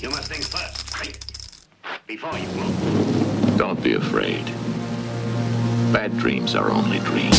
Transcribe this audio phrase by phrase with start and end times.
[0.00, 1.18] You must think first, right?
[2.06, 3.58] Before you move.
[3.58, 4.46] Don't be afraid.
[5.92, 7.38] Bad dreams are only dreams.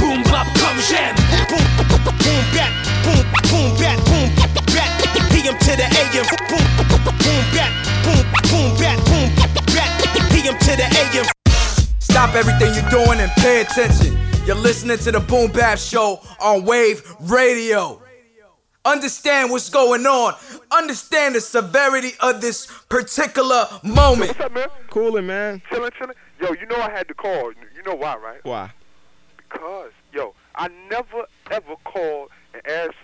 [0.00, 1.14] boom bop come jam.
[1.44, 2.72] Boom boom bat.
[3.04, 3.20] Boom
[3.52, 4.00] boom bat.
[4.08, 4.32] Boom
[4.72, 4.88] bat.
[5.28, 6.24] PM to the AM.
[6.48, 7.68] Boom boom bat.
[8.00, 8.96] Boom boom bat.
[9.04, 9.36] Boom
[9.68, 10.30] bat.
[10.32, 11.26] PM to the AM.
[11.98, 14.16] Stop everything you're doing and pay attention.
[14.46, 18.00] You're listening to the Boom Bap Show on Wave Radio.
[18.84, 20.34] Understand what's going on.
[20.72, 24.28] Understand the severity of this particular moment.
[24.30, 24.68] What's up, man?
[24.88, 25.62] Coolin', man.
[25.70, 26.14] Chillin', chillin'.
[26.40, 27.52] Yo, you know I had to call.
[27.52, 28.44] You know why, right?
[28.44, 28.70] Why?
[29.36, 32.94] Because, yo, I never ever called and asked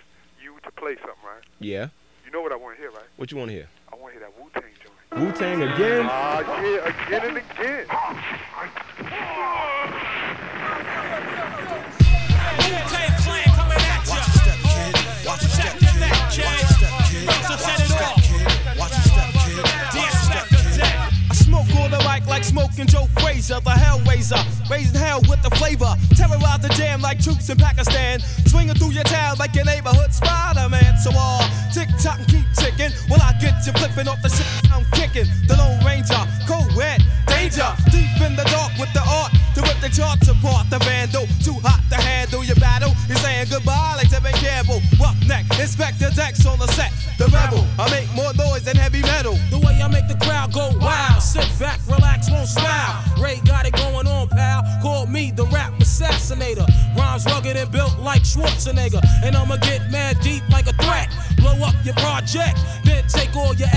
[0.41, 1.43] you to play something, right?
[1.59, 1.89] Yeah.
[2.25, 3.07] You know what I want to hear, right?
[3.17, 3.67] What you want to hear?
[3.91, 5.21] I want to hear that Wu Tang joint.
[5.21, 6.07] Wu Tang again?
[6.09, 7.85] Ah, uh, yeah, again and again.
[21.87, 25.95] On the mic like smoking Joe Frazier, the Hellraiser, raising hell with the flavor.
[26.15, 30.97] Terrorize the jam like troops in Pakistan, swinging through your town like your neighborhood Spider-Man.
[30.97, 32.91] So all uh, tick tock and keep ticking.
[33.07, 35.27] While I get you flipping off the shit I'm kicking.
[35.47, 36.19] The Lone Ranger,
[36.75, 40.69] wet, danger, deep in the dark with the art to rip the charts apart.
[40.69, 42.93] The vandal, too hot to handle your battle.
[43.07, 44.81] You're saying goodbye like Tevin Campbell.
[44.99, 46.91] Roughneck, inspect the decks on the set.
[47.17, 49.37] The rebel, I make more noise than heavy metal.
[49.49, 51.21] The way I make the crowd go wild.
[51.21, 53.03] Sit back, relax, won't smile.
[53.21, 54.63] Ray got it going on, pal.
[54.81, 56.67] Call me the rap assassinator.
[56.95, 59.01] Rhymes rugged and built like Schwarzenegger.
[59.23, 61.09] And I'ma get mad deep like a threat.
[61.37, 63.76] Blow up your project, then take all your.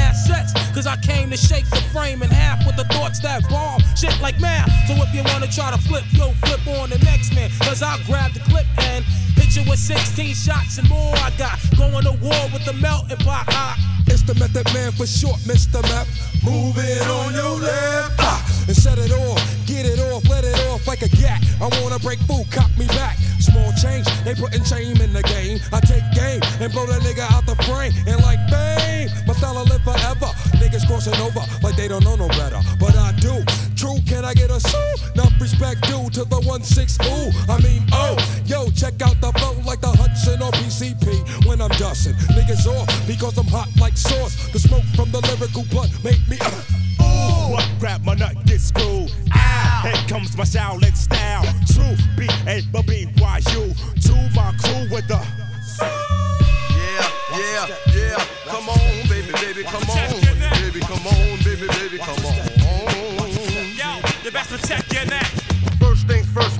[0.80, 3.82] Cause I came to shake the frame in half with the thoughts that bomb.
[4.00, 4.72] Shit like math.
[4.88, 7.50] So if you wanna try to flip, yo, flip on the next man.
[7.60, 9.04] Cause I'll grab the clip and
[9.36, 11.12] hit you with 16 shots and more.
[11.16, 13.44] I got going to war with the melting pot.
[13.48, 15.82] I, it's the method man for short, Mr.
[15.82, 16.08] Map.
[16.42, 18.16] Move it on your left.
[18.20, 19.36] Ah, and set it off.
[19.66, 21.44] Get it off, let it off like a gat.
[21.60, 23.18] I wanna break food, cop me back.
[23.38, 25.60] Small change, they putting shame in the game.
[25.72, 27.92] I take game and blow that nigga out the frame.
[28.06, 28.89] And like bang,
[29.26, 30.30] my style live forever.
[30.60, 32.60] Niggas crossing over like they don't know no better.
[32.78, 33.44] But I do.
[33.76, 34.94] True, can I get a sue?
[35.14, 37.30] Enough respect due to the 1-6 ooh.
[37.50, 41.70] I mean, oh, yo, check out the flow like the Hudson or PCP when I'm
[41.78, 42.14] dusting.
[42.36, 44.36] Niggas off because I'm hot like sauce.
[44.52, 46.38] The smoke from the lyrical blood make me.
[46.40, 49.10] Uh, Ooh, what grab my nut get screwed.
[49.32, 51.44] Ah, here comes my Shaolin style.
[51.72, 53.74] True B A B B Y U.
[54.02, 56.29] To my crew with the.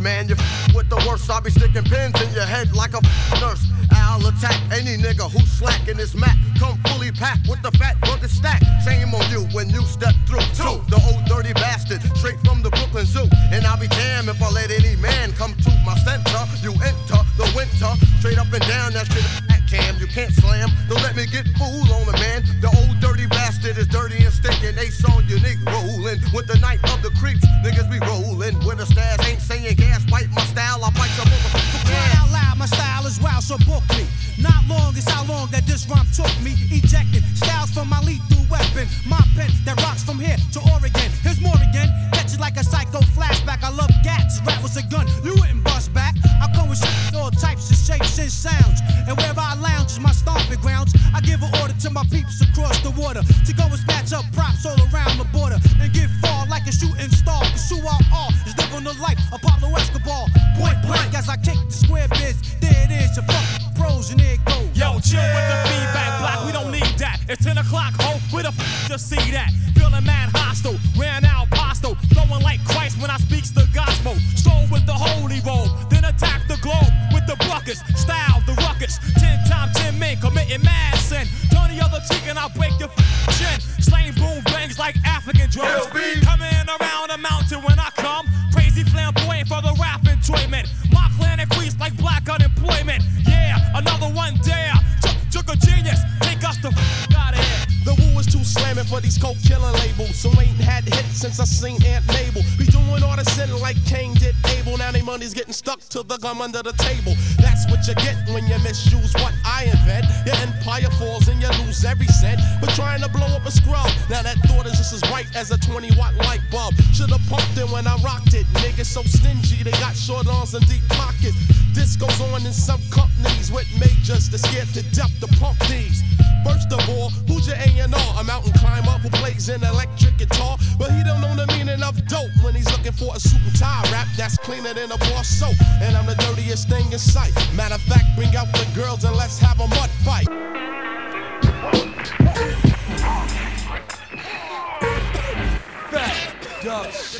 [0.00, 0.28] Man.
[0.28, 1.30] You f- with the worst.
[1.30, 3.64] I'll be sticking pins in your head like a f- nurse.
[3.92, 6.36] I'll attack any nigga who's slacking his mat.
[6.58, 8.62] Come fully packed with the fat rugged stack.
[8.84, 10.44] Shame on you when you step through.
[10.56, 13.28] Two, the old dirty bastard, straight from the Brooklyn Zoo.
[13.52, 16.40] And I'll be damned if I let any man come to my center.
[16.62, 18.92] You enter the winter, straight up and down.
[18.92, 19.96] That shit cam.
[20.02, 20.68] You can't slam.
[20.88, 22.42] Don't let me get fooled on the man.
[22.60, 24.76] The old dirty bastard is dirty and stinking.
[24.76, 27.46] Ace on your nigga rolling with the night of the creeps.
[27.62, 29.22] Niggas be rolling with a stash.
[29.30, 30.02] Ain't saying gas.
[30.10, 30.82] Bite my style.
[30.84, 31.86] I bite your motherfucker.
[31.86, 34.04] Cry out loud, my style is wild, so book me.
[34.42, 36.58] Not long is how long that this rhyme took me.
[36.74, 38.88] Ejecting styles from my lethal weapon.
[39.06, 40.99] My pen that rocks from here to Oregon.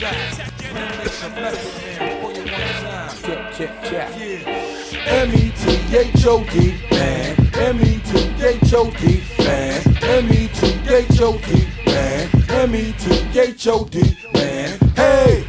[0.00, 0.50] Shot.
[5.06, 6.55] M-E-T-H-O-D,
[6.91, 7.37] man.
[7.55, 9.81] M-E-T-H-O-D, man.
[10.02, 12.29] M-E-T-H-O-D, man.
[12.49, 14.79] M-E-T-H-O-D, man.
[14.97, 15.44] Hey,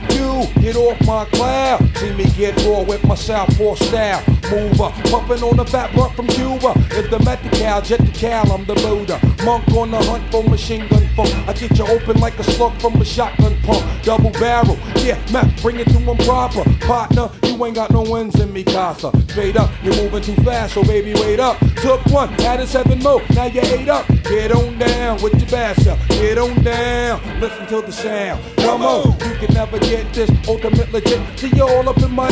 [0.53, 1.79] get off my cloud.
[1.97, 4.23] See me get raw with my southpaw style.
[4.49, 6.73] Mover, pumping on the fat butt from Cuba.
[6.91, 9.19] If the met the cow, jet the cow, I'm the Buddha.
[9.45, 11.33] Monk on the hunt for machine gun funk.
[11.47, 13.83] I get you open like a slug from a shotgun pump.
[14.03, 16.63] Double barrel, yeah, Mac, bring it to him proper.
[16.85, 17.29] Partner,
[17.65, 19.11] ain't got no wins in me, casa.
[19.27, 21.57] Straight up, you're moving too fast, so baby, wait up.
[21.77, 24.07] Took one, added seven more, now you eight up.
[24.23, 25.97] Get on down with your bastard.
[26.09, 28.41] Get on down, listen to the sound.
[28.57, 31.21] Come on, you can never get this ultimate legit.
[31.39, 32.29] See you all up in my,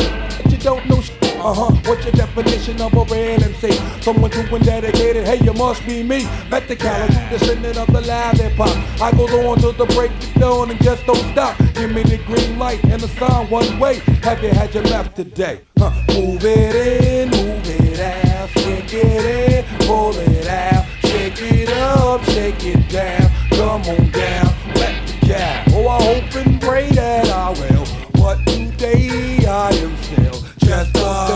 [0.48, 1.00] you don't know.
[1.42, 1.70] Uh huh.
[1.86, 3.72] What's your definition of a real MC?
[4.02, 5.26] Someone true and dedicated.
[5.26, 6.24] Hey, you must be me.
[6.50, 9.00] Met the caliber, descendant of the live hip hop.
[9.00, 11.56] I go on till the break of dawn and just don't stop.
[11.72, 14.00] Give me the green light and the sign one way.
[14.22, 15.62] Have you had your left today?
[15.78, 15.90] Huh.
[16.08, 22.22] Move it in, move it out, shake it in, pull it out, shake it up,
[22.24, 23.30] shake it down.
[23.52, 25.64] Come on down, let the cow.
[25.68, 27.86] Oh, I hope and pray that I will.
[28.12, 31.29] But today I am still just a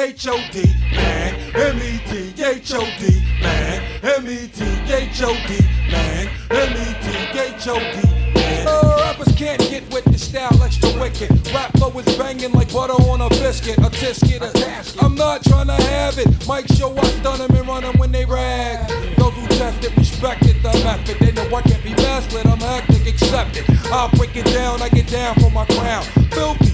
[0.00, 0.64] M-E-T-H-O-D,
[0.96, 1.34] man.
[1.54, 3.82] M-E-T-H-O-D, man.
[4.02, 5.58] M-E-T-H-O-D,
[5.90, 6.28] man.
[6.50, 8.66] M-E-T-H-O-D, man.
[8.66, 11.30] Uh, rappers can't get with the style extra wicked.
[11.52, 15.04] Rap flow is banging like butter on a biscuit, a tisket, a tasket.
[15.04, 16.48] I'm not trying to have it.
[16.48, 18.88] Mike show I stun them and run them when they rag.
[19.18, 21.18] Those who test it, respected the method.
[21.20, 22.34] They know I can't be messed.
[22.34, 23.64] I'm hectic, accepted.
[23.92, 26.04] I'll break it down, I get down for my crown.
[26.32, 26.69] Filthy,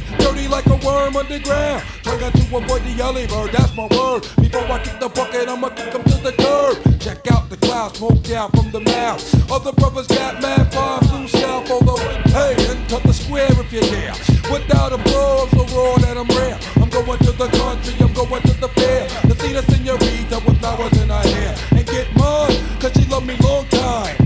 [1.06, 1.82] worm underground.
[2.02, 4.22] Trying to avoid the yelly bird, that's my word.
[4.40, 7.00] Before I kick the bucket, I'ma kick 'em to the curb.
[7.00, 9.22] Check out the clouds, smoke down from the mouth.
[9.50, 12.02] Other brothers got mad fire blue south, although,
[12.36, 14.14] hey, enter the square if you dare.
[14.50, 16.58] Without a blow, so raw that I'm rare.
[16.76, 19.08] I'm going to the country, I'm going to the fair.
[19.28, 21.54] To see the senorita with flowers in her hair.
[21.72, 24.16] And get mine, cause she love me long time.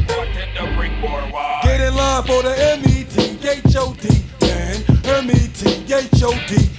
[1.62, 4.08] Get in line for the M-E-T-H-O-D,
[4.40, 4.84] man.
[5.04, 6.69] M-E-T-H-O-D, man.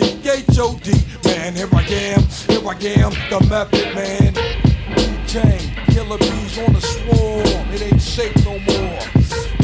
[0.00, 0.92] M-E-T-H-O-D,
[1.24, 1.54] man.
[1.54, 4.34] Here I am, here I am, the method, man.
[4.94, 7.74] Wu-Tang, killer bees on the swarm.
[7.74, 9.00] It ain't safe no more.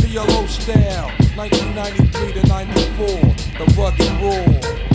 [0.00, 3.06] PLO style, 1993 to 94,
[3.58, 4.93] the rugged roar.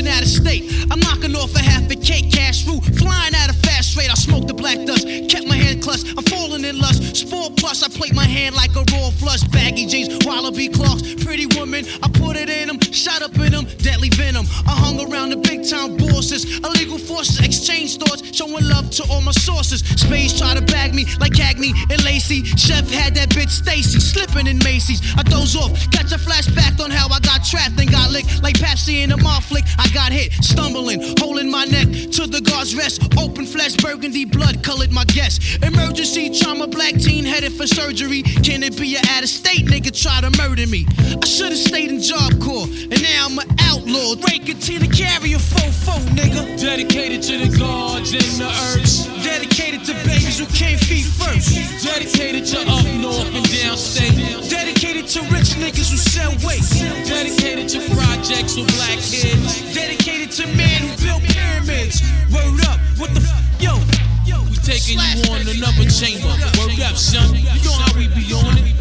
[0.00, 0.64] Out of state.
[0.90, 4.10] I'm knocking off a half a cake, cash route, flying at a fast rate.
[4.10, 6.06] I smoked the black dust, kept my hand clutched.
[6.16, 7.16] I'm falling in lust.
[7.16, 9.42] Sport plus, I played my hand like a raw flush.
[9.44, 11.84] Baggy jeans, wallaby clocks, pretty woman.
[12.02, 14.46] I put it in them, shot up in them, deadly venom.
[14.66, 17.38] I hung around the big time bosses, illegal forces,
[18.42, 19.80] showing love to all my sources.
[19.80, 22.44] Spades try to bag me like Cagney and Lacey.
[22.56, 25.00] Chef had that bitch Stacy, slipping in Macy's.
[25.16, 28.56] I doze off, catch a flashback on how I got trapped and got licked like
[28.56, 29.64] Pepsi in a mall flick.
[29.78, 33.02] I got hit, stumbling, holding my neck to the guard's rest.
[33.18, 35.62] Open flesh, burgundy blood colored my guest.
[35.62, 38.22] Emergency trauma, black teen headed for surgery.
[38.22, 40.86] Can it be a out of state nigga try to murder me?
[40.98, 44.16] I should've stayed in Job Corps, and now I'm an outlaw.
[44.16, 46.60] Breaking to the carrier, fofo, nigga.
[46.60, 49.08] Dedicated to the guards and the earth.
[49.24, 51.56] Dedicated to babies who can't feed first.
[51.84, 54.14] Dedicated to up north and downstate.
[54.48, 56.80] Dedicated to rich niggas who sell waste.
[57.08, 59.74] Dedicated to projects with black kids.
[59.74, 62.02] Dedicated to men who built pyramids.
[62.32, 63.52] Word up, what the f?
[63.60, 66.32] Yo, We taking you on another chamber.
[66.58, 67.34] Word up, son.
[67.34, 68.72] You know how we be on it.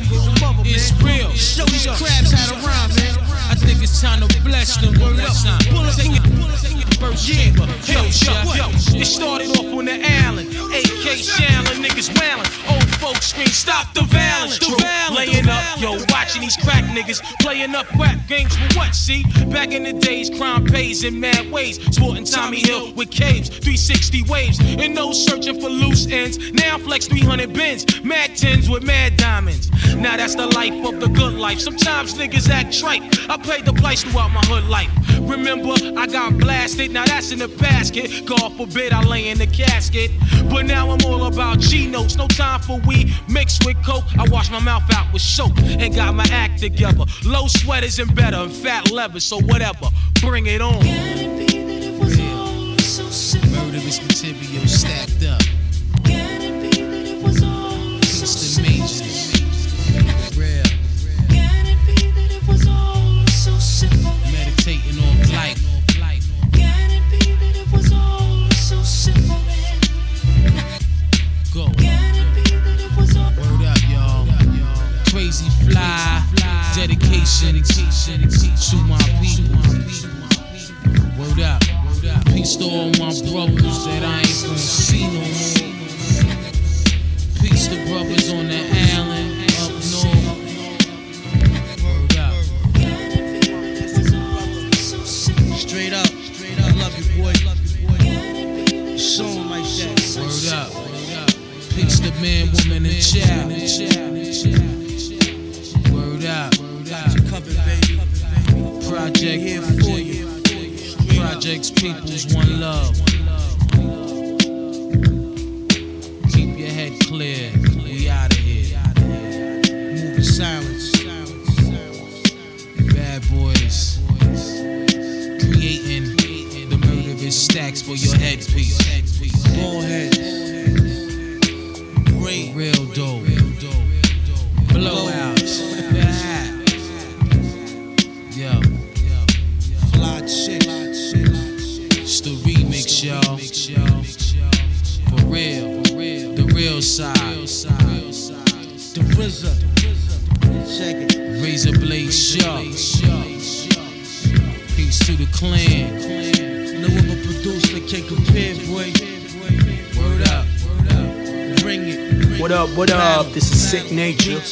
[0.64, 1.30] It's real.
[1.32, 3.16] Show these crabs how to rhyme, man.
[3.50, 4.94] I think it's time to bless them.
[5.00, 5.60] Word up, son.
[5.96, 6.81] Take it.
[7.02, 7.66] First chamber.
[7.90, 8.70] Yo, yo, yo.
[8.94, 10.50] It started off on the island.
[10.50, 12.46] AK Shallon, niggas wailing.
[12.70, 14.60] Old folks scream, stop the violence.
[14.60, 15.18] The violence.
[15.18, 18.94] Laying up, yo, watching these crack niggas playing up rap games for what?
[18.94, 21.84] See, back in the days, crime pays in mad ways.
[21.96, 26.52] Sporting Tommy Hill with caves, 360 waves, and no searching for loose ends.
[26.52, 29.72] Now flex 300 bins, mad tins with mad diamonds.
[29.96, 31.60] Now that's the life of the good life.
[31.60, 33.02] Sometimes niggas act trite.
[33.28, 34.92] I paid the price throughout my hood life.
[35.20, 36.91] Remember, I got blasted.
[36.92, 38.26] Now that's in the basket.
[38.26, 40.12] God forbid I lay in the casket.
[40.50, 42.18] But now I'm all about G notes.
[42.18, 44.04] No time for weed mixed with coke.
[44.18, 47.06] I wash my mouth out with soap and got my act together.
[47.26, 49.20] Low sweaters and better and fat leather.
[49.20, 49.88] So whatever,
[50.22, 50.84] bring it on.
[53.52, 55.42] Murderous material stacked up.
[58.02, 59.31] Peace to majors.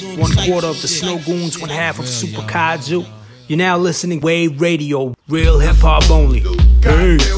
[0.03, 3.05] One quarter of the Snow Goons, one half of Super Kaiju.
[3.47, 6.41] You're now listening Wave Radio, real hip hop only.
[6.81, 7.29] Peace.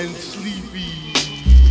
[0.00, 1.12] And sleepy.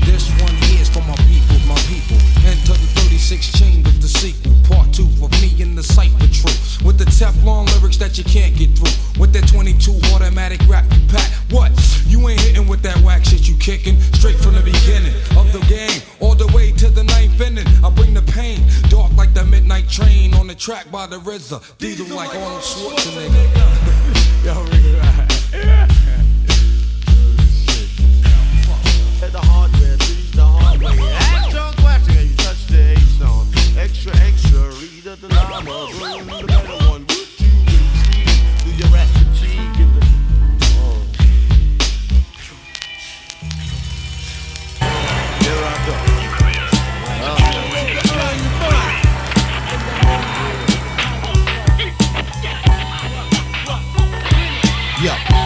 [0.05, 2.17] This one here is for my people, my people.
[2.45, 4.53] Enter the 36 chambers, the sequel.
[4.69, 6.77] Part two for me in the cipher truth.
[6.86, 8.93] With the Teflon lyrics that you can't get through.
[9.19, 11.31] With that 22 automatic rap you pack.
[11.50, 11.71] What?
[12.05, 14.00] You ain't hitting with that whack shit you kicking.
[14.13, 16.01] Straight from the beginning of the game.
[16.19, 17.67] All the way to the ninth inning.
[17.83, 18.62] I bring the pain.
[18.89, 21.77] Dark like the midnight train on the track by the RZA.
[21.79, 24.45] Diesel like Arnold Schwarzenegger.
[24.45, 24.88] Yo,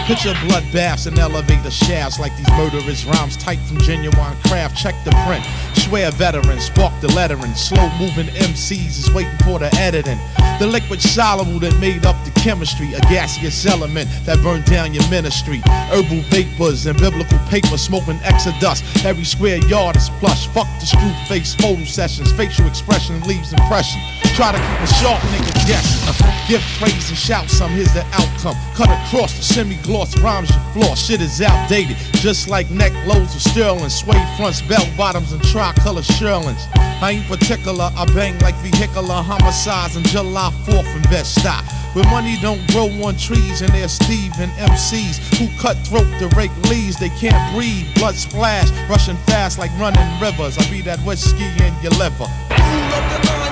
[0.06, 4.76] Picture bloodbaths and elevator shafts like these murderous rhymes typed from genuine craft.
[4.76, 5.46] Check the print.
[5.78, 7.56] Swear veteran, spark the lettering.
[7.56, 10.20] Slow moving MCs is waiting for the editing.
[10.60, 15.08] The liquid soluble that made up the chemistry, a gaseous element that burned down your
[15.10, 15.62] ministry.
[15.66, 18.84] Herbal vapors and biblical paper smoking exodus.
[19.06, 20.48] Every square yard is plush.
[20.48, 22.32] Fuck the screw face photo sessions.
[22.34, 24.02] Facial expression leaves impression.
[24.36, 26.03] Try to keep a sharp nigga guessing.
[26.48, 28.55] Give praise and shout some, here's the outcome.
[28.75, 30.96] Cut across the semi-gloss rhymes you floor.
[30.96, 33.89] Shit is outdated, just like neck loads of sterling.
[33.89, 36.67] Suede fronts, belt bottoms, and tricolor shirlings.
[36.75, 41.63] I ain't particular, I bang like vehicular homicides on July 4th in Bed-Stuy.
[41.96, 46.27] Where money don't grow on trees and there's Steve and MCs who cut throat to
[46.36, 46.98] rake leaves.
[46.98, 50.58] They can't breathe, blood splash, rushing fast like running rivers.
[50.58, 53.43] I be that whiskey in your liver.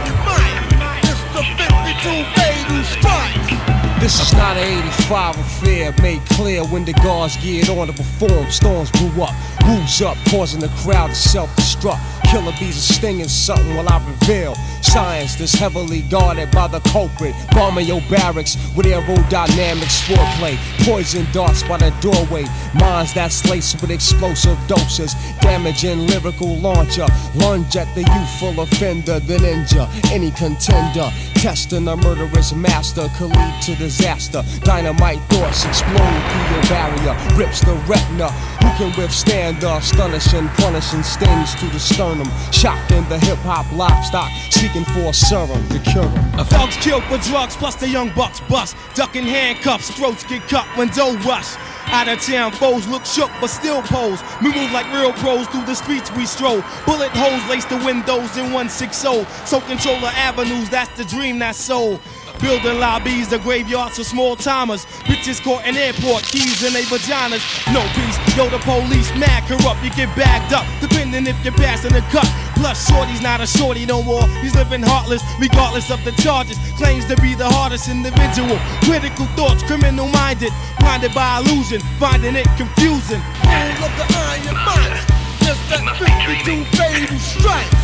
[4.02, 8.50] This is not an 85 affair made clear when the guards geared on to perform.
[8.50, 9.30] Storms blew up,
[9.64, 12.21] who's up, causing the crowd to self destruct.
[12.32, 17.36] Killer bees are stinging something while I reveal science that's heavily guarded by the culprit.
[17.52, 20.56] Bombing your barracks with aerodynamics foreplay.
[20.86, 22.46] Poison darts by the doorway.
[22.74, 25.14] Minds that's laced with explosive doses.
[25.42, 27.06] Damaging lyrical launcher.
[27.36, 31.12] Lunge at the youthful offender, then injure any contender.
[31.36, 34.42] Testing a murderous master could lead to disaster.
[34.64, 37.16] Dynamite thoughts explode through your barrier.
[37.36, 38.30] Rips the retina.
[38.62, 42.21] Who can withstand the astonishing, punishing stings to the sternum?
[42.52, 46.46] Shocked in the hip hop livestock, seeking for a serum to cure 'em.
[46.46, 48.76] Thugs killed for drugs, plus the young bucks bust.
[48.96, 51.56] Ducking handcuffs, throats get cut when dough rush.
[51.88, 54.20] Out of town foes look shook but still pose.
[54.42, 56.64] We move like real pros through the streets we stroll.
[56.86, 59.26] Bullet holes lace the windows in 160.
[59.46, 62.00] So control the avenues, that's the dream that's sold.
[62.42, 64.86] Building lobbies, the graveyards for small timers.
[65.06, 67.46] Bitches caught in airport, keys in their vaginas.
[67.72, 69.84] No peace, yo, the police mad corrupt.
[69.84, 72.26] You get bagged up, depending if you're passing the cut.
[72.58, 74.28] Plus, Shorty's not a shorty no more.
[74.42, 76.58] He's living heartless, regardless of the charges.
[76.78, 78.58] Claims to be the hardest individual.
[78.90, 80.52] Critical thoughts, criminal minded.
[80.80, 83.22] Blinded by illusion, finding it confusing.
[83.46, 84.98] Rule of the iron mind.
[85.46, 87.82] Just that 52 fatal strikes.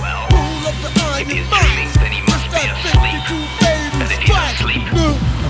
[0.00, 1.92] Rule of the iron mind.
[2.00, 3.79] Just that 52 fatal
[4.22, 5.49] strikes.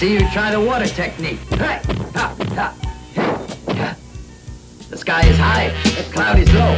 [0.00, 1.40] See you try the water technique.
[1.50, 1.78] Hey,
[2.14, 2.74] ha, ha,
[3.68, 3.96] ha.
[4.88, 6.74] The sky is high, the cloud is low.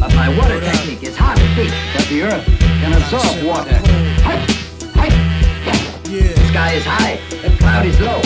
[0.00, 3.78] But my water technique is hard to beat, but the earth can absorb water.
[4.26, 4.40] Hey,
[4.98, 5.10] hey,
[6.34, 8.20] The sky is high, the cloud is low.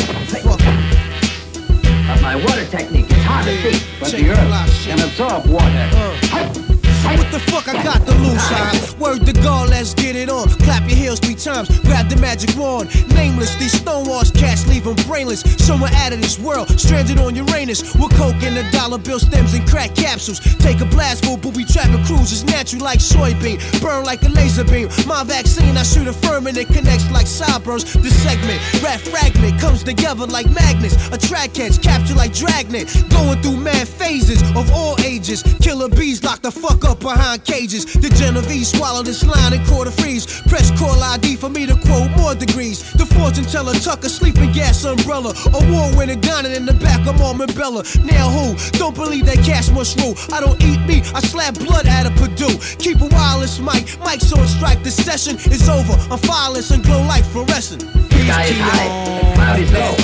[2.08, 6.77] But my water technique is hard to beat, but the earth can absorb water.
[7.04, 8.94] What the fuck I got to lose, huh?
[8.98, 10.48] Word to God, let's get it on.
[10.64, 12.88] Clap your heels three times, grab the magic wand.
[13.14, 15.40] Nameless, these stonewalls cats leave them brainless.
[15.64, 17.94] Somewhere out of this world, stranded on Uranus.
[17.94, 20.40] With coke and a dollar bill stems and crack capsules.
[20.58, 23.58] Take a blast for booby trapping cruises, natural like soybean.
[23.80, 24.88] Burn like a laser beam.
[25.06, 27.92] My vaccine, I shoot a firm and it connects like sideburns.
[27.94, 30.96] This segment, rap fragment, comes together like magnets.
[31.08, 32.86] Attract heads, capture like dragnet.
[33.10, 35.42] Going through mad phases of all ages.
[35.60, 37.84] Killer bees lock the fuck up behind cages.
[37.84, 40.26] The Genovese swallow this line and quarter freeze.
[40.48, 42.92] Press call ID for me to quote more degrees.
[42.92, 45.34] The fortune teller tuck a sleeping gas umbrella.
[45.54, 47.84] Award winning dining in the back of Mormon Bella.
[48.04, 48.56] Now who?
[48.78, 50.14] Don't believe that cash must rule.
[50.32, 52.58] I don't eat meat, I slap blood out of Purdue.
[52.78, 54.82] Keep a wireless mic, mic's on strike.
[54.82, 55.94] The session is over.
[56.12, 57.82] I'm fireless and glow like fluorescent.
[57.82, 59.94] Sky is high, cloud is low.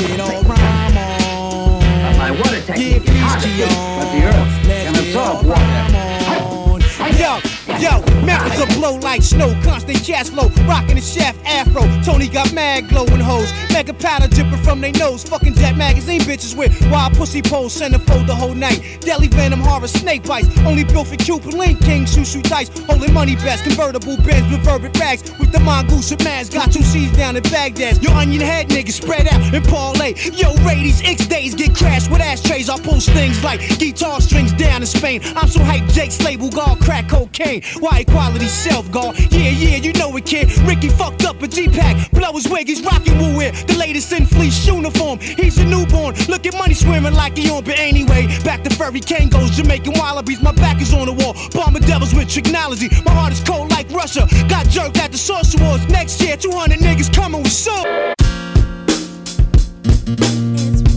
[2.16, 5.63] My water technique is beat, but the earth can absorb water.
[8.54, 11.82] Yo, yo, blow like snow, constant cash flow, rocking the shaft afro.
[12.02, 15.24] Tony got mad glowing hoes, mega powder dripping from their nose.
[15.24, 18.98] Fucking Jet magazine bitches with wild pussy poles, centerfold the whole night.
[19.00, 23.12] Deadly venom, horror, snake bites, only built for Cupid Link, King, shoo shoo dice, holding
[23.12, 25.22] money best, convertible bins with verbic rags.
[25.38, 28.02] With the mongoose and mask, got two C's down in Baghdad.
[28.02, 30.14] Your onion head niggas spread out and parlay.
[30.32, 32.68] Yo, Radies, X days get crashed with ashtrays.
[32.68, 35.20] I post things like guitar strings down in Spain.
[35.36, 37.62] I'm so hyped, Jake's label, God crack cocaine.
[37.80, 39.18] Why equality self guard?
[39.32, 40.56] Yeah, yeah, you know it, kid.
[40.60, 42.10] Ricky fucked up a G-Pack.
[42.12, 43.52] Blow his wig, he's rocking Woo Wear.
[43.52, 45.18] The latest in fleece uniform.
[45.18, 46.14] He's a newborn.
[46.28, 47.64] Look at money swimming like he on.
[47.64, 50.40] But anyway, back to Furry Kangos, Jamaican Wallabies.
[50.42, 51.34] My back is on the wall.
[51.52, 52.88] Bomber devils with technology.
[53.04, 54.26] My heart is cold like Russia.
[54.48, 55.86] Got jerked at the Source Awards.
[55.88, 58.14] Next year, 200 niggas coming with swords.
[60.06, 60.93] Reunited,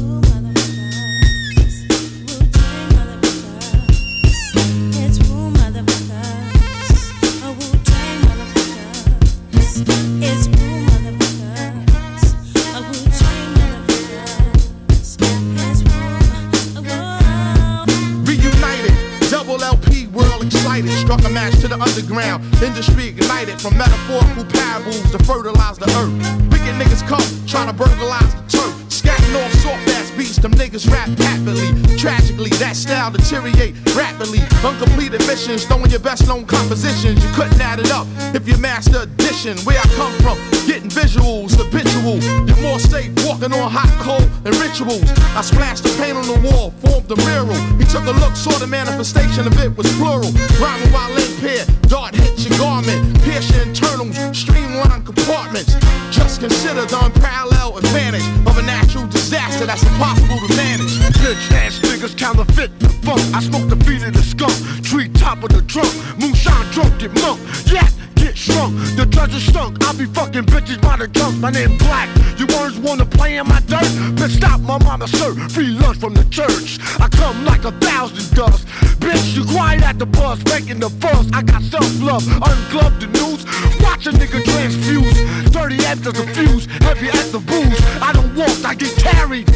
[21.81, 22.43] underground.
[22.61, 26.13] Industry ignited from metaphorical parables to fertilize the earth.
[26.51, 28.73] Wicked niggas come, trying to burglarize the turf.
[28.89, 31.69] Scatting off soft ass beats, them niggas rap happily.
[31.97, 34.41] Tragically, that style deteriorate rapidly.
[34.65, 37.23] Uncompleted missions, throwing your best known compositions.
[37.23, 39.57] You couldn't add it up if you master addition.
[39.65, 42.17] Where I come from, getting visuals, habitual.
[42.49, 45.05] You're more safe walking on hot coal and rituals.
[45.37, 47.55] I splashed the paint on the wall, formed a mural.
[47.77, 50.29] He took a saw the manifestation of it was plural.
[50.61, 55.73] Rhyming while in pair, dart hits your garment, pierce your internals, streamline compartments.
[56.11, 60.93] Just consider the unparalleled advantage of a natural disaster that's impossible to manage.
[61.17, 63.21] Bitch ass niggas counterfeit the funk.
[63.33, 64.53] I smoke the beat of the skunk,
[64.85, 67.41] tree top of the trunk, moonshine drunk get monk.
[67.65, 67.89] Yeah.
[68.17, 68.73] Get shrunk,
[69.17, 69.83] treasure stunk.
[69.83, 71.37] I be fucking bitches by the junk.
[71.39, 72.07] My name Black.
[72.37, 73.89] You words wanna play in my dirt?
[74.17, 76.77] Bitch, stop my mama serve free lunch from the church.
[76.99, 78.67] I come like a thousand dust.
[79.01, 81.25] Bitch, you quiet at the bus, making the fuss.
[81.33, 83.41] I got self love, ungloved the news.
[83.81, 85.17] Watch a nigga transfuse.
[85.49, 87.79] 30 after the fuse, heavy at the booze.
[88.01, 89.46] I don't walk, I get carried.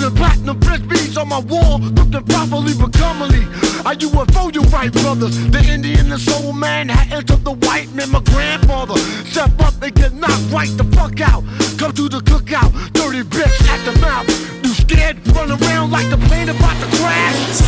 [0.00, 3.44] Golden platinum bitch beads on my wall, looking properly but comely.
[3.84, 5.36] Are you a foe, you right, brothers?
[5.50, 8.96] The Indian, the soul man, had entered the white man, my grandfather.
[9.26, 11.44] Step up and get knocked right the fuck out.
[11.76, 14.26] Come to the cookout, dirty bitch at the mouth.
[14.64, 15.18] You scared?
[15.36, 17.60] Run around like the plane about to crash.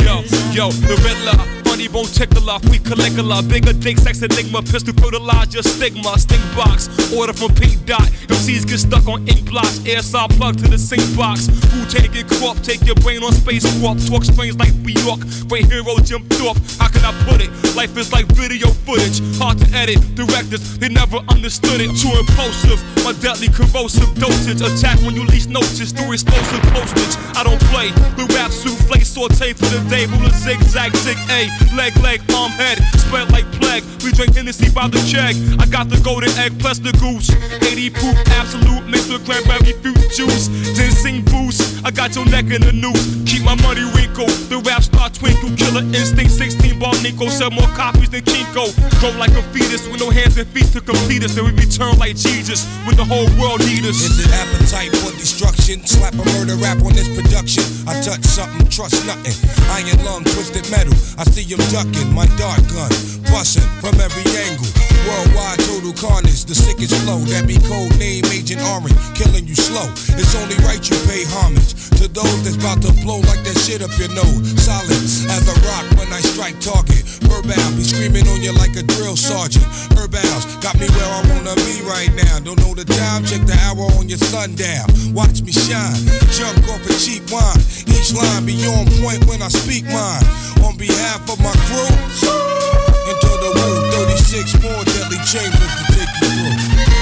[0.00, 5.54] Yo, yo, the Riddler, funny bone tickler, we caligula, bigger dick, sex enigma, pistol fertilize
[5.54, 10.02] your stigma, stink box, order from Pink Dot, MCs get stuck on ink blocks, air
[10.02, 12.28] saw plug to the sink box, who take it?
[12.28, 16.20] Crop, take your brain on space warp, talk strange like New York, great hero Jim
[16.36, 17.48] Thorpe, how can I put it?
[17.74, 22.84] Life is like video footage, hard to edit, directors, they never understood it, too impulsive,
[23.00, 27.88] my deadly corrosive dosage, attack when you least notice, through explosive postage, I don't play,
[28.20, 32.78] the rap souffle, saute for the day, ruler zigzag, zig A, leg, leg, arm, head,
[32.98, 36.78] spread like plague, we drink Hennessy by the check, I got the golden egg plus
[36.78, 37.30] the goose,
[37.62, 40.48] 80 proof, absolute, mixed with cranberry fruit juice,
[40.92, 44.82] ginseng boost, I got your neck in the noose, keep my money wrinkle, the rap
[44.82, 48.68] star twinkle, killer instinct, 16 ball Nico, sell more copies than Kinko,
[49.00, 51.96] grow like a fetus with no hands and feet to complete us, then we return
[51.98, 54.04] like Jesus, when the whole world need us.
[54.04, 55.84] Is it appetite for destruction?
[55.86, 57.64] Slap a murder rap on this production.
[57.88, 59.34] I touch something, trust nothing.
[59.72, 60.94] Iron lung, twisted metal.
[61.16, 62.92] I see him ducking, my dart gun,
[63.32, 64.91] busting from every angle.
[65.08, 67.18] Worldwide total carnage, the sickest flow.
[67.34, 69.90] That be code name Agent Orange, killing you slow.
[70.14, 73.82] It's only right you pay homage to those that's about to blow like that shit
[73.82, 74.42] up your nose.
[74.62, 77.02] Solid as a rock when I strike target.
[77.26, 79.66] Herbal be screaming on you like a drill sergeant.
[79.98, 82.38] Herbals got me where I wanna be right now.
[82.38, 84.86] Don't know the time, check the hour on your sundown.
[85.10, 85.98] Watch me shine,
[86.30, 87.58] jump off a cheap wine.
[87.90, 90.26] Each line be on point when I speak mine.
[90.62, 91.90] On behalf of my crew,
[93.10, 97.01] into the woo 30 six more deadly chambers to take you through.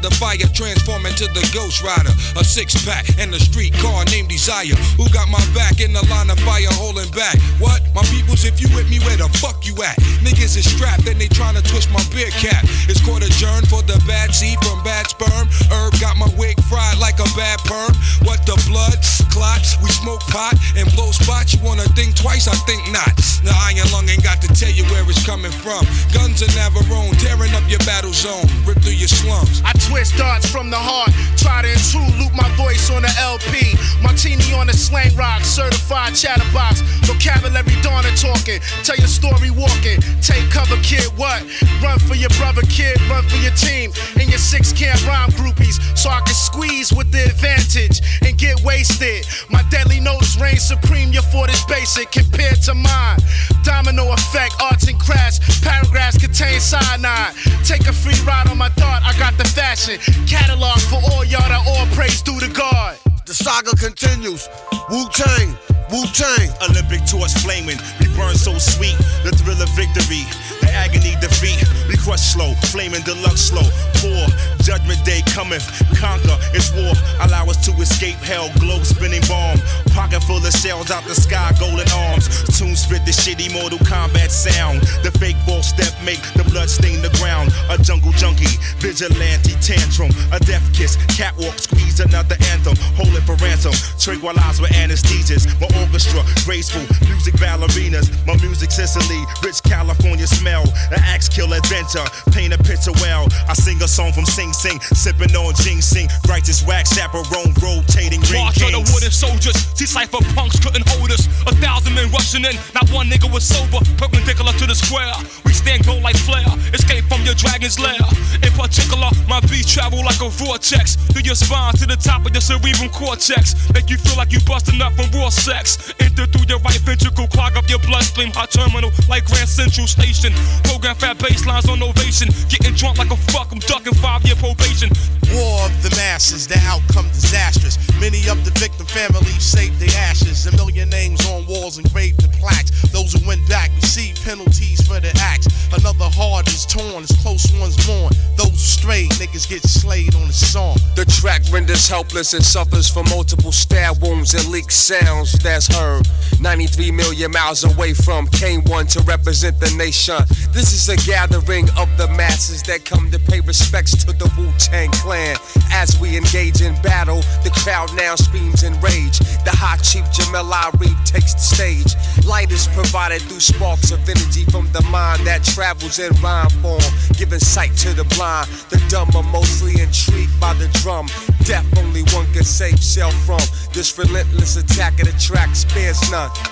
[0.00, 2.14] the fire, transform into the ghost rider.
[2.38, 4.78] A six pack and a street car named Desire.
[4.96, 7.36] Who got my back in the line of fire holding back?
[7.58, 7.82] What?
[7.94, 9.96] My peoples, if you with me, where the fuck you at?
[10.24, 12.64] Niggas is strapped and they trying to twist my beer cap.
[12.88, 15.48] It's court adjourned for the bad seed from bad sperm.
[15.68, 17.92] Herb got my wig fried like a bad perm.
[18.24, 18.96] What the blood?
[19.32, 21.54] Clots, we smoke pot and blow spots.
[21.54, 22.48] You wanna think twice?
[22.48, 23.12] I think not.
[23.42, 25.82] The iron lung ain't got to tell you where it's coming from.
[26.12, 29.62] Guns are Navarone, tearing up your battle zone, rip through your slums.
[29.64, 33.74] I twist darts from the heart, try to intrude, loop my voice on the LP.
[34.02, 36.80] Martini on the slang rock, certified chatterbox.
[37.06, 37.72] Vocabulary
[38.12, 40.00] and talking, tell your story walking.
[40.20, 41.42] Take cover, kid, what?
[41.82, 43.92] Run for your brother, kid, run for your team.
[44.18, 48.60] And your six camp rhyme groupies, so I can squeeze with the advantage and get
[48.62, 49.26] wasted.
[49.50, 53.18] My deadly notes reign supreme, your fort is basic compared to mine.
[53.62, 57.34] Domino effect, arts and crafts, paragraphs contain cyanide.
[57.64, 61.64] Take a free ride on my thought, I got the Catalog for all y'all that
[61.66, 62.94] all praise due to God.
[63.24, 64.46] The saga continues.
[64.90, 65.56] Wu Tang,
[65.92, 66.48] Wu Tang.
[66.64, 68.96] Olympic torch flaming, we burn so sweet.
[69.28, 70.24] The thrill of victory,
[70.64, 71.60] the agony defeat.
[71.86, 73.68] We crush slow, flaming deluxe slow.
[74.00, 74.24] Poor
[74.64, 75.68] judgment day cometh,
[76.00, 76.38] conquer.
[76.56, 76.96] It's war.
[77.20, 78.48] Allow us to escape hell.
[78.58, 79.60] Globe spinning bomb,
[79.92, 82.24] pocket full of shells out the sky, golden arms.
[82.56, 84.80] Tune spit the shitty Mortal Kombat sound.
[85.04, 87.52] The fake false step make the blood stain the ground.
[87.68, 92.80] A jungle junkie, vigilante tantrum, a death kiss, catwalk squeeze another anthem.
[92.96, 93.76] Hold it for ransom.
[94.00, 95.44] Tranquilize with anesthesias.
[95.82, 98.06] Orchestra, graceful music ballerinas.
[98.26, 100.64] My music Sicily, rich California smell.
[100.90, 103.26] The axe kill adventure, paint a picture well.
[103.48, 106.08] I sing a song from Sing Sing, sipping on ginseng.
[106.28, 109.56] Righteous wax chaperone, rotating ring March of the wooden soldiers.
[109.74, 111.26] See cipher punks couldn't hold us.
[111.46, 112.56] A thousand men rushing in.
[112.74, 113.82] Not one nigga was sober.
[113.98, 115.14] Perpendicular to the square.
[115.44, 116.46] We stand gold like flare.
[116.72, 118.02] Escape from your dragon's lair.
[118.42, 120.96] In particular, my beats travel like a vortex.
[121.10, 123.54] Through your spine to the top of your cerebral cortex.
[123.72, 125.71] Make you feel like you busting up from raw sex.
[126.00, 127.26] Enter through your right ventricle.
[127.28, 128.30] Clog up your bloodstream.
[128.32, 130.32] Hot terminal like Grand Central Station.
[130.64, 132.28] Program fat baselines on ovation.
[132.48, 133.52] Getting drunk like a fuck.
[133.52, 134.90] I'm ducking five year probation.
[135.32, 137.78] War of the masses, the outcome disastrous.
[138.00, 140.46] Many of the victim families saved their ashes.
[140.46, 142.70] A million names on walls engraved in plaques.
[142.92, 145.48] Those who went back receive penalties for their acts.
[145.72, 148.12] Another heart is torn as close ones mourn.
[148.36, 150.76] Those who strayed, niggas get slayed on the song.
[150.96, 156.08] The track renders helpless and suffers from multiple stab wounds and leaked sounds that's heard.
[156.40, 160.16] 93 million miles away from K1 to represent the nation.
[160.50, 164.50] This is a gathering of the masses that come to pay respects to the Wu
[164.58, 165.36] Tang Clan.
[165.70, 169.18] As we engage in battle, the crowd now screams in rage.
[169.44, 172.26] The hot chief Jamel Arif takes the stage.
[172.26, 176.80] Light is provided through sparks of energy from the mind that travels in rhyme form,
[177.18, 178.48] giving sight to the blind.
[178.72, 181.06] The dumb are mostly intrigued by the drum.
[181.44, 183.40] Death only one can save self from.
[183.72, 186.51] This relentless attack of the track spares none.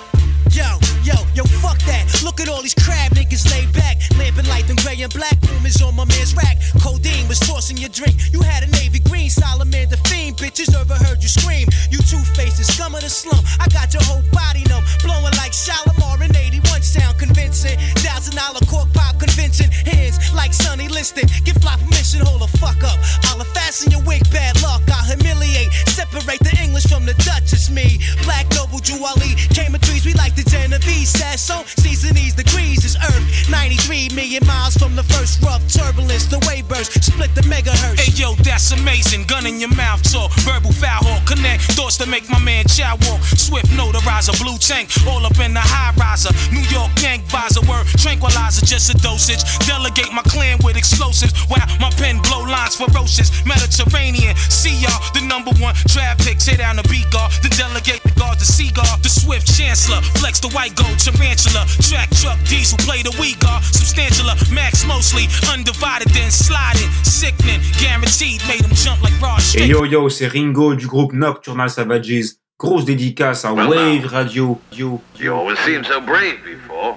[0.53, 0.67] Yo,
[1.05, 2.23] yo, yo, fuck that.
[2.25, 3.99] Look at all these crab niggas laid back.
[4.19, 6.59] Lamping light them gray and black rumors on my man's rack.
[6.83, 8.17] Codeine was tossing your drink.
[8.33, 10.37] You had a navy green, Solomon the fiend.
[10.37, 11.69] Bitches overheard you scream.
[11.91, 13.45] You two faces, scum of the slum.
[13.61, 14.83] I got your whole body numb.
[15.03, 17.79] Blowing like Shalimar in 81 sound convincing.
[18.03, 19.71] Thousand dollar cork pop convincing.
[19.71, 21.31] Hands like Sonny Liston.
[21.45, 22.99] Get fly permission, hold the fuck up.
[23.31, 24.83] I'll fasten your wig, bad luck.
[24.91, 25.73] I'll humiliate.
[25.95, 27.53] Separate the English from the Dutch.
[27.53, 28.01] It's me.
[28.25, 29.39] Black Noble Juwali.
[29.55, 31.11] Came in threes, we like the Genovese.
[31.11, 33.51] Sasso, seasonese degrees is Earth.
[33.51, 36.27] 93 million miles from the first rough turbulence.
[36.27, 38.01] The wave burst, split the megahertz.
[38.01, 42.07] Hey yo, that's amazing, gun in your mouth talk, verbal foul hawk, connect thoughts to
[42.07, 43.21] make my man chow walk.
[43.37, 46.33] Swift notarizer, blue tank, all up in the high riser.
[46.55, 49.43] New York gang visor, word tranquilizer, just a dosage.
[49.67, 53.31] Delegate my clan with explosives, while my pen blow lines ferocious.
[53.45, 58.03] Mediterranean, see y'all, the number one draft pick, tear down the beat guard, the delegate
[58.03, 62.79] the guard, the seagull, the swift chancellor, flex the white gold tarantula, track truck diesel,
[62.79, 69.03] play the we guard, substantial, max mostly, undivided then sliding, sickening, guaranteed, made him jump
[69.03, 72.37] like raw Et yo yo, c'est Ringo du groupe Nocturnal Savages.
[72.59, 74.61] Grosse dédicace à Well, Wave Radio.
[74.71, 76.95] Yo, You always seemed so brave before.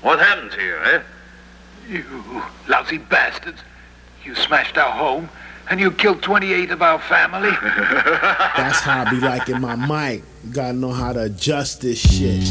[0.00, 1.00] What happened to you, eh?
[1.90, 2.04] You
[2.68, 3.58] lousy bastards.
[4.24, 5.28] You smashed our home
[5.70, 7.48] and you killed 28 of our family.
[8.56, 10.24] That's how I be liking my mic.
[10.44, 12.42] You gotta know how to adjust this shit.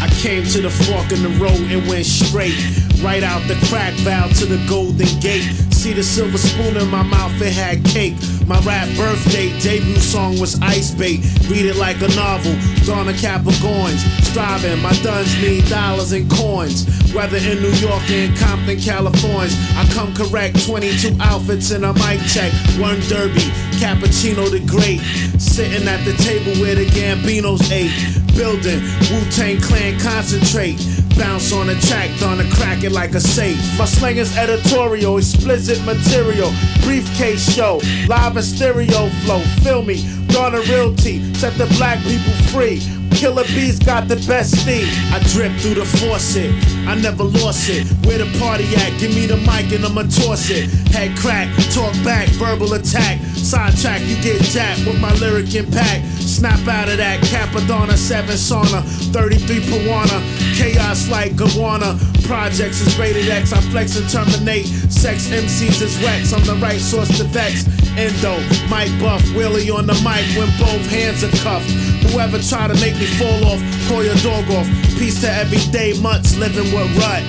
[0.00, 2.56] I came to the fork in the road and went straight.
[3.02, 5.73] Right out the crack valve to the golden gate.
[5.84, 8.16] See the silver spoon in my mouth, it had cake.
[8.46, 11.20] My rap birthday debut song was Ice Bait.
[11.44, 12.56] Read it like a novel.
[12.86, 14.00] Donna Capricorns.
[14.24, 16.88] Striving, my duns need dollars and coins.
[17.12, 19.52] Whether in New York or in Compton, California.
[19.76, 20.64] I come correct.
[20.64, 22.50] 22 outfits and a mic check.
[22.80, 23.44] One derby.
[23.76, 25.04] Cappuccino the Great.
[25.38, 27.92] Sitting at the table where the Gambinos ate.
[28.32, 28.80] Building
[29.12, 30.80] Wu Tang Clan concentrate.
[31.18, 33.58] Bounce on a track, Donna crack it like a safe.
[33.78, 36.52] My slang is editorial, explicit material.
[36.82, 39.40] Briefcase show, live and stereo flow.
[39.62, 42.80] Feel me, Donna Realty, set the black people free.
[43.14, 44.86] Killer bees got the best steam.
[45.12, 46.50] I drip through the faucet,
[46.86, 47.86] I never lost it.
[48.06, 48.98] Where the party at?
[48.98, 50.68] Give me the mic and I'ma toss it.
[50.92, 53.20] Head crack, talk back, verbal attack.
[53.34, 56.04] Sidetrack, you get jacked with my lyric impact.
[56.20, 60.18] Snap out of that Cappadonna 7 sauna, 33 Pawana,
[60.56, 62.13] chaos like Gawana.
[62.26, 64.66] Projects is rated X, I flex and terminate.
[64.90, 67.66] Sex MCs is wax, I'm the right source to vex.
[67.96, 71.70] Endo, Mike Buff, Willie on the mic when both hands are cuffed.
[72.10, 74.66] Whoever try to make me fall off, call your dog off.
[74.98, 77.22] Peace to everyday months living with rut.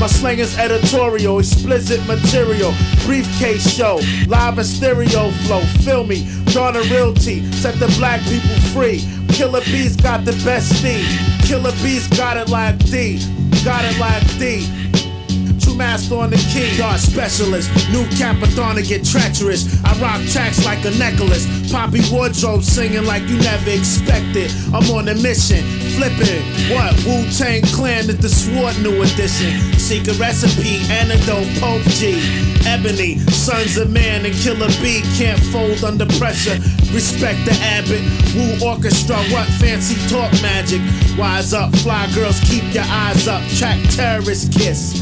[0.00, 2.72] My slang is editorial, explicit material,
[3.04, 5.60] briefcase show, live and stereo flow.
[5.82, 9.02] Feel me, Donna Realty, set the black people free.
[9.28, 11.04] Killer Bees got the best steam.
[11.42, 13.18] Killer Bees got it like D,
[13.64, 14.66] got it like D.
[15.60, 17.70] True master on the key, yard specialist.
[17.90, 19.82] New Cappadonna get treacherous.
[19.84, 21.46] I rock tracks like a necklace.
[21.70, 24.50] Poppy wardrobe singing like you never expected.
[24.72, 25.62] I'm on a mission,
[25.96, 26.42] flipping.
[26.72, 26.94] What?
[27.04, 29.60] Wu Tang Clan is the sword new edition.
[29.78, 32.48] Secret recipe, antidote, Pope G.
[32.66, 36.58] Ebony, Sons of Man and Killer B can't fold under pressure.
[36.92, 38.00] Respect the abbot,
[38.34, 40.80] Wu Orchestra, what fancy talk magic.
[41.18, 43.42] Wise up, fly girls, keep your eyes up.
[43.58, 44.94] Track terrorist kiss.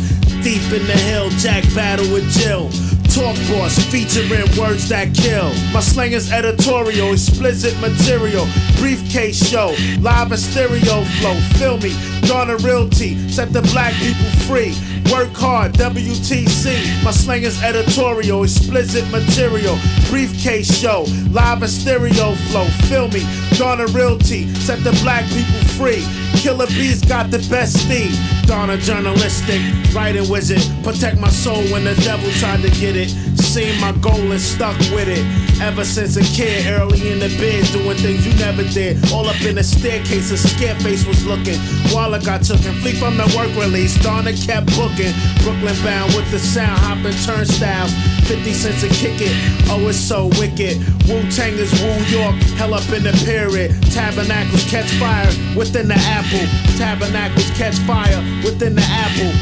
[0.43, 2.71] Deep in the hill, Jack battle with Jill.
[3.15, 5.49] Talk boss featuring words that kill.
[5.73, 8.47] My slang is editorial, explicit material.
[8.77, 11.35] Briefcase show, live and stereo flow.
[11.57, 11.95] Feel me,
[12.27, 14.75] Donna Realty, set the black people free.
[15.13, 17.05] Work hard, WTC.
[17.05, 19.79] My slang is editorial, explicit material.
[20.11, 22.65] Briefcase show, live and stereo flow.
[22.89, 23.23] Feel me,
[23.57, 26.05] Donna Realty, set the black people free.
[26.37, 28.13] Killer Bees got the best steam.
[28.47, 29.61] Donna journalistic,
[29.95, 30.63] writing wizard.
[30.85, 33.11] Protect my soul when the devil tried to get it.
[33.39, 35.25] Seen my goal and stuck with it.
[35.61, 38.99] Ever since a kid, early in the bed, doing things you never did.
[39.13, 41.59] All up in the staircase, a scared face was looking.
[41.95, 43.95] While I took and flee from the work release.
[44.03, 45.13] Donna kept booking.
[45.45, 47.93] Brooklyn bound with the sound, hopping turnstiles.
[48.25, 49.37] 50 cents a kick it.
[49.69, 50.79] Oh, it's so wicked.
[51.07, 53.71] Wu Tang is Wu York, hell up in the period.
[53.93, 56.47] Tabernacles catch fire within the apple.
[56.79, 59.33] Tabernacles catch fire within the apple.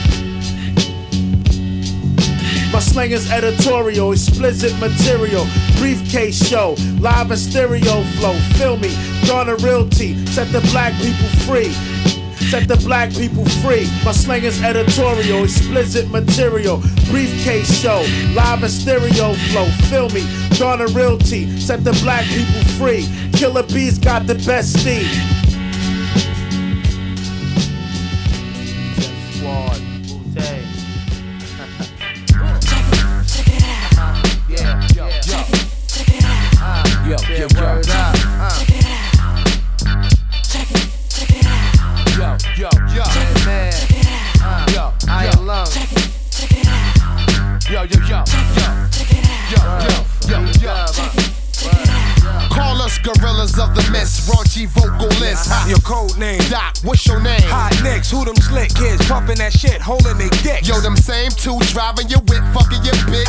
[2.73, 5.47] My slang is editorial, explicit material.
[5.79, 8.35] Briefcase show, live and stereo flow.
[8.59, 8.91] Feel me,
[9.27, 11.73] Donna Realty, set the black people free.
[12.51, 13.89] Set the black people free.
[14.05, 16.79] My slang is editorial, explicit material.
[17.11, 19.67] Briefcase show, live and stereo flow.
[19.91, 20.25] Feel me,
[20.57, 23.09] Donna Realty, set the black people free.
[23.33, 25.44] Killer Bees got the best steam.
[59.39, 60.69] That shit, holding they dicks.
[60.69, 63.24] Yo, them same two driving your whip, fucking your bitch.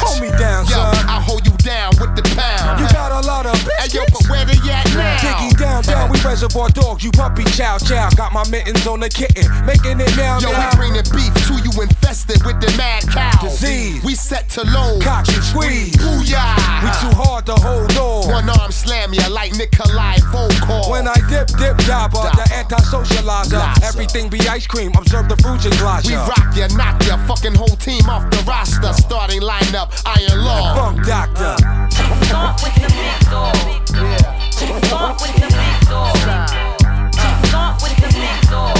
[6.36, 8.09] Reservoir dogs, you puppy chow chow.
[8.17, 10.67] Got my mittens on the kitten, making it now, Yo, now.
[10.67, 13.31] we bring the beef to you infested with the mad cow.
[13.39, 14.03] Disease.
[14.03, 15.01] We set to load.
[15.01, 15.95] Cock and squeeze.
[15.95, 16.83] Booyah.
[16.83, 18.27] We too hard to hold on.
[18.27, 20.91] One arm slam ya like Nikolai Volkov.
[20.91, 23.63] When I dip, dip, jabba, the anti-socializer.
[23.88, 26.05] Everything be ice cream, observe the fruits and glass.
[26.05, 28.91] we rock ya, knock ya, fucking whole team off the roster.
[28.91, 30.75] Starting lineup, Iron Law.
[30.75, 31.55] Funk doctor.
[32.27, 33.55] Start with the big dog.
[33.95, 34.36] Yeah.
[34.51, 35.64] Start with the
[35.96, 36.50] dog.
[37.48, 38.10] Start with the
[38.50, 38.78] dog.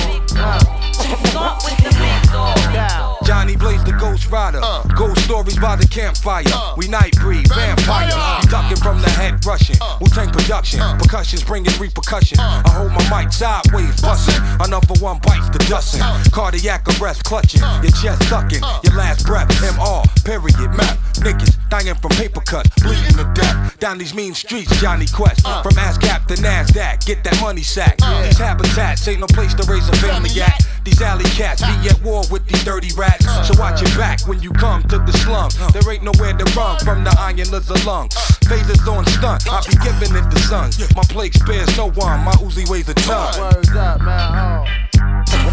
[1.28, 1.92] Start with the
[2.32, 3.05] dog.
[3.26, 4.60] Johnny Blaze the Ghost Rider.
[4.62, 4.84] Uh.
[4.96, 6.44] Ghost stories by the campfire.
[6.46, 6.76] Uh.
[6.78, 8.06] we night breed, vampire.
[8.08, 8.42] You uh.
[8.44, 9.78] ducking from the head rushing.
[9.82, 9.98] Uh.
[10.00, 10.80] Wu Tang production.
[10.80, 10.96] Uh.
[10.98, 12.38] Percussions bringing repercussion.
[12.40, 14.38] I hold my mic sideways, busting.
[14.62, 16.06] Another one bites the dusting.
[16.32, 17.62] Cardiac arrest clutching.
[17.82, 18.62] Your chest sucking.
[18.84, 19.50] Your last breath.
[19.58, 20.06] MR.
[20.24, 20.70] Period.
[20.78, 20.98] Map.
[21.26, 22.70] Niggas dying from paper cuts.
[22.84, 23.80] Bleeding to death.
[23.80, 25.42] Down these mean streets, Jonny Quest.
[25.42, 27.04] From ASCAP to NASDAQ.
[27.06, 27.98] Get that money sack.
[27.98, 30.62] These habitats ain't no place to raise a family at.
[30.86, 33.15] These alley cats be at war with these dirty rats.
[33.22, 35.50] So watch your back when you come to the slum.
[35.72, 38.10] There ain't nowhere to run from the iron is a lung.
[38.50, 40.80] Phasers on stunt, I be giving it the sons.
[40.96, 43.40] My plate spares no one, my Uzi weighs a ton.
[43.40, 44.68] Words up, man.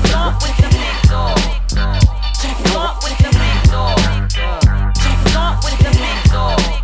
[0.07, 1.39] Start with the big dog.
[1.69, 3.99] Start with the big dog.
[5.29, 6.82] Start with the big dog.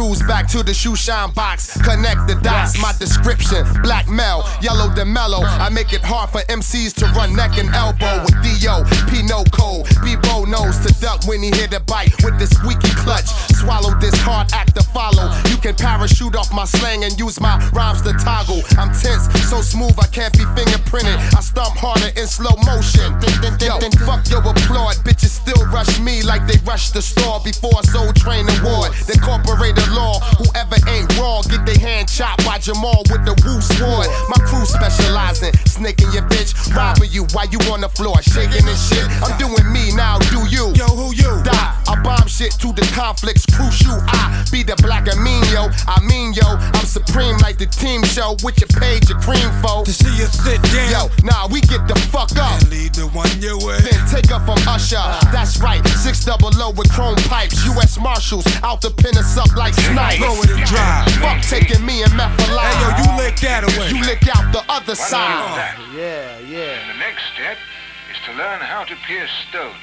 [0.00, 1.76] Crews back to the shoe shine box.
[1.82, 2.80] Connect the dots.
[2.80, 5.44] My description: black mel, yellow the mellow.
[5.44, 8.80] I make it hard for MCs to run neck and elbow with Dio,
[9.12, 9.84] Pino Code.
[10.00, 13.28] Bebo knows to duck when he hit a bite with the squeaky clutch.
[13.60, 15.28] Swallow this hard act to follow.
[15.52, 18.64] You can parachute off my slang and use my rhymes to toggle.
[18.80, 21.20] I'm tense, so smooth I can't be fingerprinted.
[21.36, 23.20] I stomp harder in slow motion.
[23.60, 23.76] Yo,
[24.08, 24.96] fuck your applaud.
[25.04, 28.96] Bitches still rush me like they rush the store before Soul Train Award.
[29.04, 30.20] The corporated law.
[30.38, 34.08] Whoever ain't raw, get their hand chopped by Jamal with the Woo sword.
[34.28, 38.78] My crew specializing, snaking your bitch, robbing you while you on the floor, shaking and
[38.78, 39.06] shit.
[39.22, 40.72] I'm doing me now, do you?
[40.74, 41.42] Yo, who you?
[41.42, 41.59] Die.
[42.00, 44.00] I bomb shit to the conflicts, crucial.
[44.08, 45.68] I be the black amino.
[45.86, 49.84] I mean, yo, I'm supreme like the team show with your page, your cream foe.
[49.84, 50.88] To see you sit down.
[50.90, 52.60] Yo, nah, we get the fuck up.
[52.60, 53.80] And lead the one your way.
[53.84, 54.96] Then take up from Usher.
[54.96, 55.20] Uh.
[55.32, 57.64] That's right, six double O with chrome pipes.
[57.66, 57.98] U.S.
[58.00, 60.18] Marshals out to pin us up like snipes.
[60.18, 61.04] Blow it and drive.
[61.20, 62.64] Fuck taking me and meth alive.
[62.64, 63.90] Hey, yo, you lick that away.
[63.92, 65.36] You lick out the other One side.
[65.36, 65.76] more that.
[65.92, 66.92] Yeah, yeah.
[66.92, 67.58] The next step
[68.10, 69.76] is to learn how to pierce stone.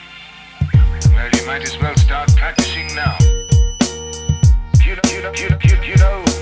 [1.14, 3.18] Well, you might as well start practicing now.
[4.86, 6.37] You know, you know, you know, you, know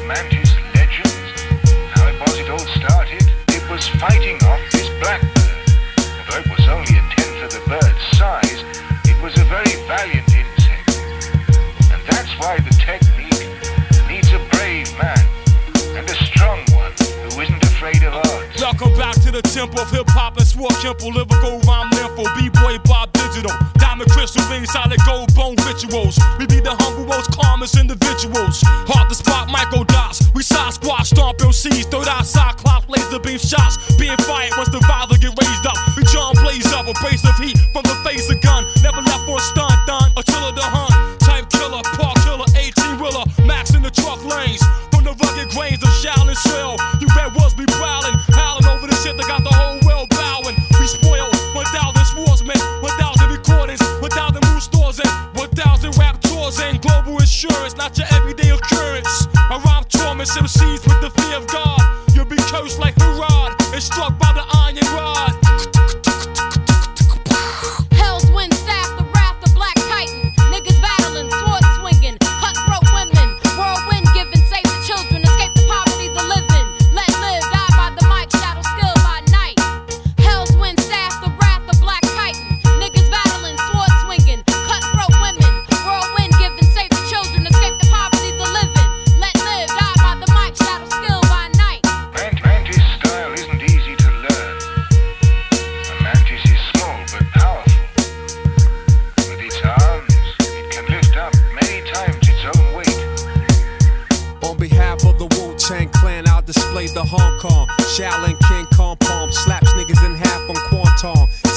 [106.94, 107.68] Hong Kong.
[107.96, 110.85] Shaolin King Kong Palm slaps niggas in half on Quanton.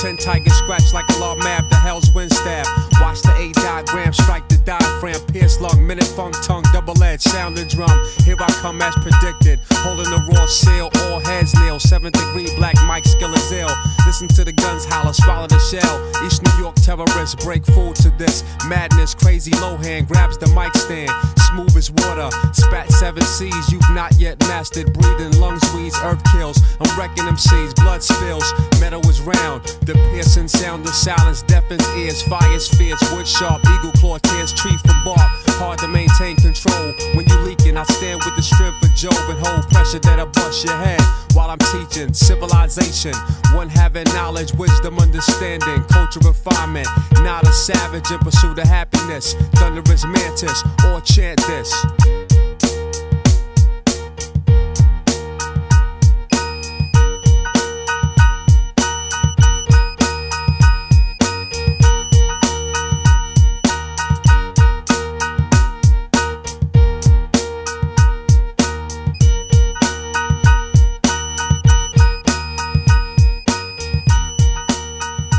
[0.01, 2.65] Ten tigers scratch like a law map, the hell's wind stab.
[3.01, 7.59] Watch the A diagram strike the diaphragm, pierce lung, minute funk tongue, double edge, sound
[7.59, 7.91] and drum.
[8.25, 11.81] Here I come as predicted, holding the raw seal, all heads nail.
[11.81, 13.75] Seventh degree black Mike skill is ill.
[14.07, 15.99] Listen to the guns holler, swallow the shell.
[16.25, 19.15] East New York terrorists break food to this madness.
[19.15, 21.11] Crazy Lohan grabs the mic stand,
[21.51, 22.31] smooth as water.
[22.53, 24.93] Spat seven C's, you've not yet mastered.
[24.93, 26.63] Breathing lungs, weeds, earth kills.
[26.81, 28.47] I'm wrecking them seeds, blood spills.
[28.81, 32.23] Metal is round, the piercing sound of silence deafens ears.
[32.25, 35.33] Fire's fierce, wood sharp, eagle claw tears tree from bark.
[35.57, 37.79] Hard to maintain control when you leaking.
[37.79, 41.01] I stand with the strength of Job and hold pressure that I bust your head
[41.33, 43.15] while I'm teaching civilization.
[43.57, 46.89] One having knowledge, wisdom, understanding, culture refinement.
[47.25, 49.33] Not a savage in pursuit of happiness.
[49.57, 51.73] Thunderous mantis or chant this.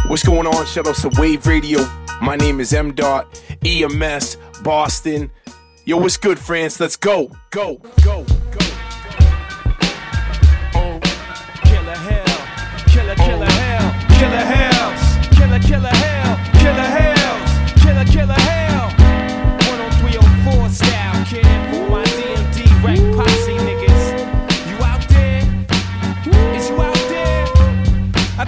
[0.09, 0.65] What's going on?
[0.65, 1.85] Shout out to Wave Radio.
[2.19, 5.29] My name is M Dot, EMS, Boston.
[5.85, 6.79] Yo, what's good, friends?
[6.79, 8.25] Let's go, go, go,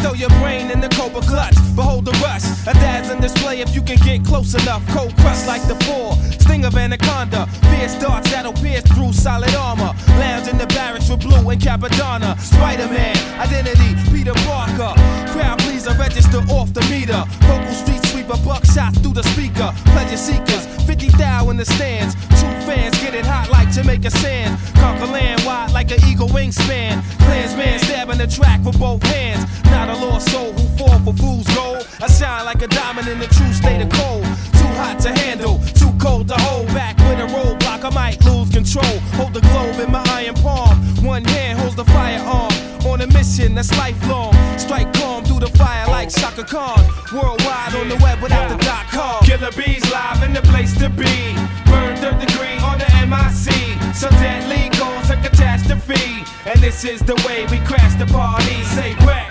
[0.02, 1.56] throw your brain in the cobra clutch.
[1.76, 2.45] Behold the rush.
[2.68, 3.22] A dad's in
[3.52, 4.86] display if you can get close enough.
[4.89, 6.16] Cold crush like the four.
[6.39, 7.47] Sting of anaconda.
[7.70, 9.93] Fierce darts that'll pierce through solid armor.
[10.20, 12.39] Lounge in the barracks with blue and Cappadonna.
[12.39, 14.93] Spider Man, identity, Peter Parker.
[15.32, 17.24] Crowd pleaser, register off the meter.
[17.47, 19.72] Vocal street sweeper, buckshots through the speaker.
[19.93, 22.16] Pleasure seekers, 50 thou in the stands.
[22.39, 24.60] Two fans get it hot like Jamaica sand.
[24.76, 27.02] Conquer land wide like an eagle wingspan.
[27.26, 29.45] Clansman stabbing the track with both hands.
[29.66, 31.88] Not a lost soul who fall for fool's gold.
[32.02, 34.23] I shine like a diamond in the true state of cold.
[34.59, 37.83] Too hot to handle, too cold to hold back with a roadblock.
[37.83, 38.99] I might lose control.
[39.17, 40.77] Hold the globe in my iron palm.
[41.03, 42.51] One hand holds the firearm.
[42.85, 44.33] On a mission that's lifelong.
[44.57, 46.81] Strike calm through the fire like Chaka Khan.
[47.13, 49.23] Worldwide on the web without the dot com.
[49.23, 51.35] Killer bees live in the place to be.
[51.69, 53.95] Burn third degree on the MIC.
[53.95, 56.25] So deadly cause a catastrophe.
[56.45, 58.63] And this is the way we crash the party.
[58.75, 59.29] Say wreck,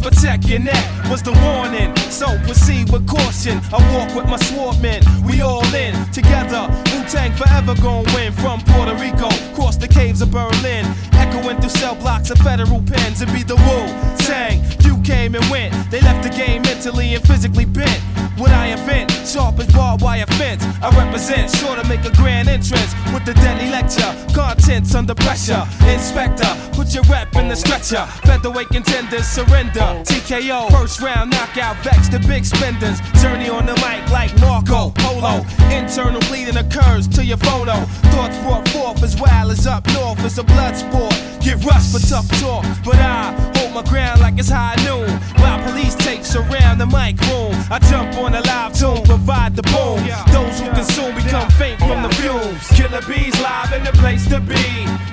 [0.00, 1.94] Protect your neck was the warning.
[2.10, 3.60] So proceed with caution.
[3.72, 5.00] I walk with my swordmen.
[5.24, 6.68] We all in together.
[6.92, 8.32] Wu Tang forever gon' win.
[8.32, 13.20] From Puerto Rico, cross the caves of Berlin, echoing through cell blocks of federal pens.
[13.22, 13.78] And be the Wu
[14.26, 14.62] Tang.
[14.82, 15.72] Few came and went.
[15.90, 18.00] They left the game mentally and physically bent.
[18.38, 20.64] What I invent, sharp as barbed wire fence.
[20.82, 24.10] I represent, sure to make a grand entrance with the deadly lecture.
[24.34, 25.62] Contents under pressure.
[25.86, 28.04] Inspector, put your rep in the stretcher.
[28.24, 29.80] Featherweight contenders surrender.
[30.08, 33.00] TKO, first round knockout, vex the big spenders.
[33.22, 35.44] Journey on the mic like Marco Polo.
[35.70, 37.74] Internal bleeding occurs to your photo.
[38.12, 40.24] Thoughts brought forth as wild as up north.
[40.24, 41.14] It's a blood sport.
[41.40, 45.08] Get rushed for tough talk, but I hold my ground like it's high noon.
[45.40, 49.62] While police tape surround the mic room, I jump on a live tune, provide the
[49.62, 50.02] boom.
[50.32, 52.66] Those who consume become faint from the fumes.
[52.76, 54.66] Killer bees live in the place to be.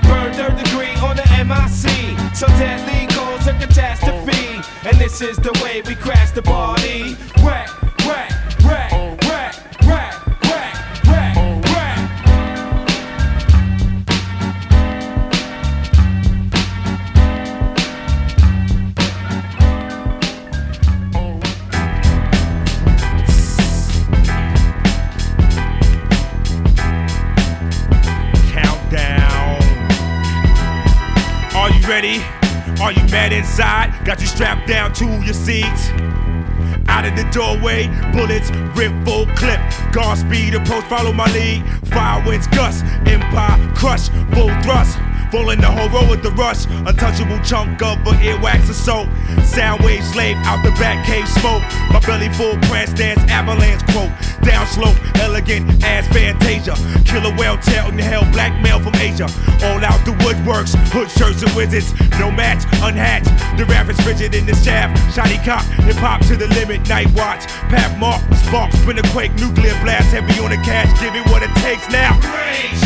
[0.10, 2.36] Burn third degree on the MIC.
[2.36, 4.62] So deadly cause a catastrophe.
[4.88, 7.16] And this is the way way we crash the party.
[7.44, 7.70] Rack,
[8.06, 8.32] rack,
[8.64, 8.92] rack,
[9.22, 9.54] rack,
[9.86, 10.16] rack,
[10.50, 12.00] rack, rack, rack.
[28.52, 29.62] Countdown.
[31.56, 32.39] Are you ready?
[32.82, 33.94] Are you mad inside?
[34.06, 35.90] Got you strapped down to your seats.
[36.88, 39.60] Out of the doorway, bullets rip full clip.
[39.92, 41.64] Guard speed approach, follow my lead.
[41.90, 44.98] Fire winds gust, empire crush, full thrust.
[45.32, 46.66] Falling the whole row with the rush.
[46.66, 49.08] Untouchable chunk of a earwax assault.
[49.46, 51.62] Sound wave slave out the back cave smoke.
[51.94, 54.10] My belly full prance dance avalanche quote.
[54.42, 56.74] Down slope, elegant ass fantasia.
[57.06, 59.30] Killer whale tail in the hell, black male from Asia.
[59.70, 61.94] All out the woodworks, hood shirts and wizards.
[62.18, 63.30] No match, unhatched.
[63.58, 64.98] The rap is rigid in the shaft.
[65.14, 66.88] Shiny cop, hip hop to the limit.
[66.90, 70.90] Night watch, Pat Mark, spark, spin a quake, nuclear blast, heavy on the cash.
[71.00, 72.18] Give it what it takes now.
[72.34, 72.82] Rage,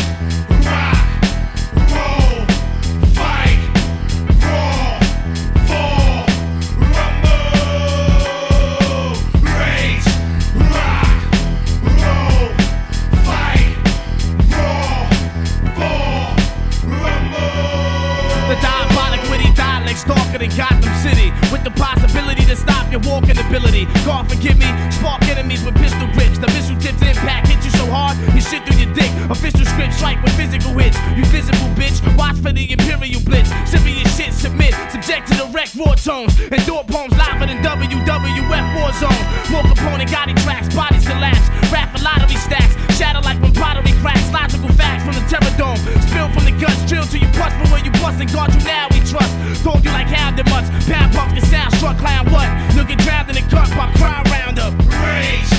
[28.54, 29.10] shit through your dick.
[29.30, 30.98] Official script strike with physical hits.
[31.18, 33.50] You visible bitch, watch for the imperial blitz.
[33.66, 36.38] Serious shit, submit, subject to the wreck war tones.
[36.54, 39.24] Endure poems liver than WWF war zone.
[39.50, 41.50] More component, Gotti tracks, bodies collapse.
[41.74, 44.30] Rap for lottery stacks, shatter like when pottery cracks.
[44.30, 45.80] Logical facts from the terror dome.
[46.06, 48.62] Spill from the guts, drill till you bust from where you bust and guard you
[48.62, 49.34] now we trust.
[49.66, 50.70] Told you like hounded mutts.
[50.86, 52.48] Pound pump your sound struck clown what?
[52.76, 54.74] You'll drowned in the cup by crowd roundup.
[55.02, 55.50] Rage,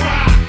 [0.00, 0.41] rock,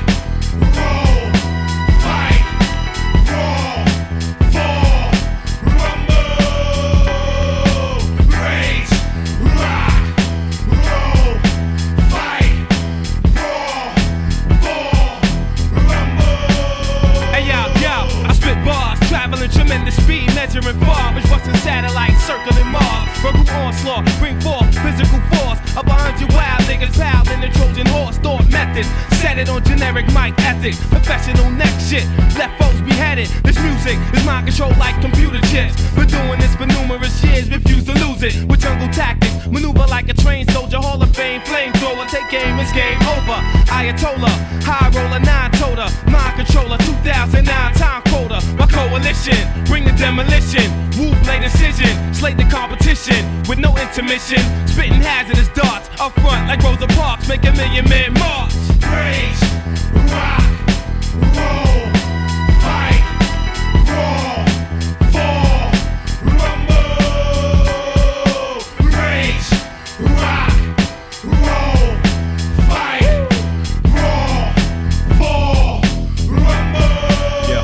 [23.74, 25.60] onslaught, bring forth physical force.
[25.76, 28.18] Up behind you, wild niggas, pal in the Trojan horse.
[28.54, 28.88] Methods,
[29.18, 30.78] set it on generic mic ethics.
[30.88, 32.06] Professional neck shit,
[32.38, 33.28] left folks beheaded.
[33.44, 35.74] This music is mind control like computer chips.
[35.98, 38.46] Been doing this for numerous years, refuse to lose it.
[38.48, 42.06] With jungle tactics, maneuver like a trained soldier, Hall of Fame, flamethrower.
[42.14, 43.42] Take aim, it's game over.
[43.74, 48.38] Ayatollah, high roller, nine toter, mind controller, 2009 time quota.
[48.58, 50.70] My coalition, bring the demolition.
[50.94, 53.18] Wu blade decision, slate the competition
[53.50, 54.42] with no intermission.
[54.68, 58.43] Spitting hazardous darts up front like Rosa Parks, make a million men march.
[58.44, 59.44] Rage,
[60.12, 60.44] rock,
[61.38, 61.88] roll,
[62.62, 63.04] fight,
[63.88, 64.46] roar,
[65.12, 65.72] fall,
[66.24, 66.98] rumble.
[68.98, 69.50] Rage,
[70.00, 70.54] rock,
[71.24, 71.88] roll,
[72.68, 73.08] fight,
[73.96, 74.42] roar,
[75.18, 75.82] fall,
[76.30, 77.60] rumble.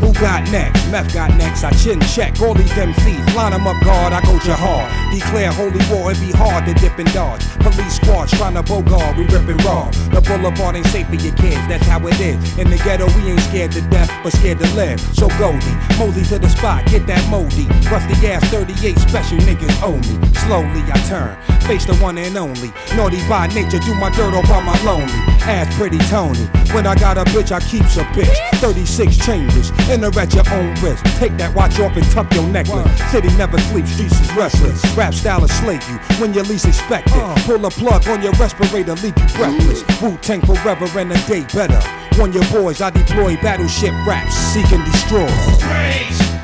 [0.00, 0.82] Who got next?
[0.90, 1.64] Meth got next.
[1.64, 3.34] I chin check all these MCs.
[3.34, 4.12] Line 'em up, guard.
[4.12, 4.86] I go jihad.
[5.12, 6.12] Declare holy war.
[6.12, 7.42] It be hard to dip and dodge.
[7.60, 9.16] Police squads trying to bogard.
[9.16, 9.90] We ripping raw.
[10.12, 11.60] The boulevard ain't safe for your kids.
[11.68, 12.58] That's how it is.
[12.58, 15.00] In the ghetto, we ain't scared to death, but scared to live.
[15.14, 16.86] So Goldie, mosey to the spot.
[16.86, 17.66] Get that moldy.
[17.90, 20.16] Rusty ass 38 special niggas owe me.
[20.46, 21.36] Slowly I turn.
[21.66, 22.72] Face the one and only.
[22.94, 23.78] Naughty by nature.
[23.78, 25.20] Do my dirt all by my lonely.
[25.42, 26.46] Ass pretty Tony.
[26.72, 28.36] When I got a bitch, I keeps a bitch.
[28.60, 29.70] 36 chambers.
[29.90, 31.02] In her at your own risk.
[31.18, 32.90] Take that watch off and tuck your necklace.
[33.10, 34.82] City never sleeps, streets is restless.
[34.96, 37.44] Rap style will slay you when you least expect it.
[37.44, 39.82] Pull a plug on your respirator, leave you breathless.
[40.00, 41.80] Wu Tang forever and a day better.
[42.20, 45.26] On your boys, I deploy battleship raps, seek and destroy.
[45.68, 46.35] Rage,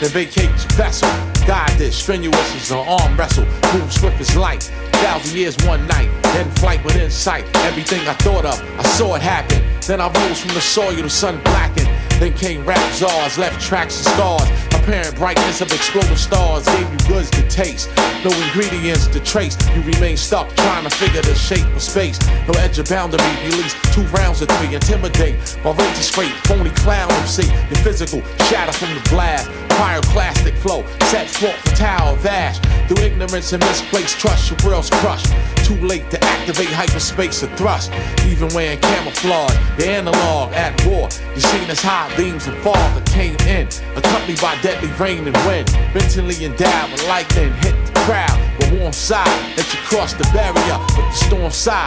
[0.00, 1.10] Then vacate your vessel.
[1.46, 3.44] Guide this, strenuous as an arm wrestle.
[3.74, 4.62] Move swift as light.
[4.92, 6.08] Thousand years, one night.
[6.36, 7.44] In flight with insight.
[7.56, 9.62] Everything I thought of, I saw it happen.
[9.86, 11.88] Then I rose from the soil, the sun blackened.
[12.18, 14.48] Then came rap czars, left tracks and scars.
[14.74, 17.90] Apparent brightness of exploding stars gave you goods to taste.
[18.24, 19.56] No ingredients to trace.
[19.74, 22.18] You remain stuck trying to figure the shape of space.
[22.48, 23.20] No edge of boundary.
[23.44, 24.74] Release two rounds of three.
[24.74, 25.58] Intimidate.
[25.62, 26.32] My rage is straight.
[26.44, 27.44] Phony clown MC.
[27.44, 29.69] Your physical shatter from the blast.
[29.70, 30.84] Pyroclastic flow.
[31.10, 32.58] Set forth for Tower of Ash.
[32.88, 35.32] Through ignorance and misplaced trust, your world's crushed.
[35.64, 37.92] Too late to activate hyperspace or thrust.
[38.26, 41.08] Even wearing camouflage, the analog at war.
[41.34, 45.36] You seen as high beams and fog that came in, accompanied by deadly rain and
[45.46, 45.70] wind.
[45.94, 48.38] Mentally endowed with lightning hit the crowd.
[48.58, 50.78] With warm side, that you cross the barrier.
[50.96, 51.86] With the storm side,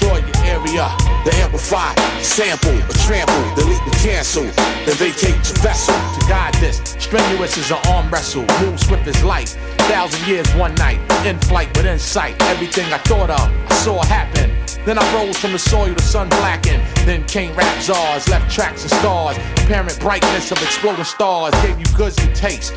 [0.00, 0.88] destroy your area.
[1.24, 4.44] The amplify, sample, or trample, delete and cancel.
[4.86, 6.78] Then vacate your vessel to guide this.
[6.98, 9.48] Strenuous as an arm wrestle, move swift as light.
[9.90, 12.40] Thousand years, one night, in flight with insight.
[12.42, 14.50] Everything I thought of, I saw happen.
[14.86, 16.82] Then I rose from the soil, the sun blackened.
[17.06, 19.36] Then came rap czars, left tracks and stars.
[19.64, 22.72] Apparent brightness of exploding stars gave you goods to taste.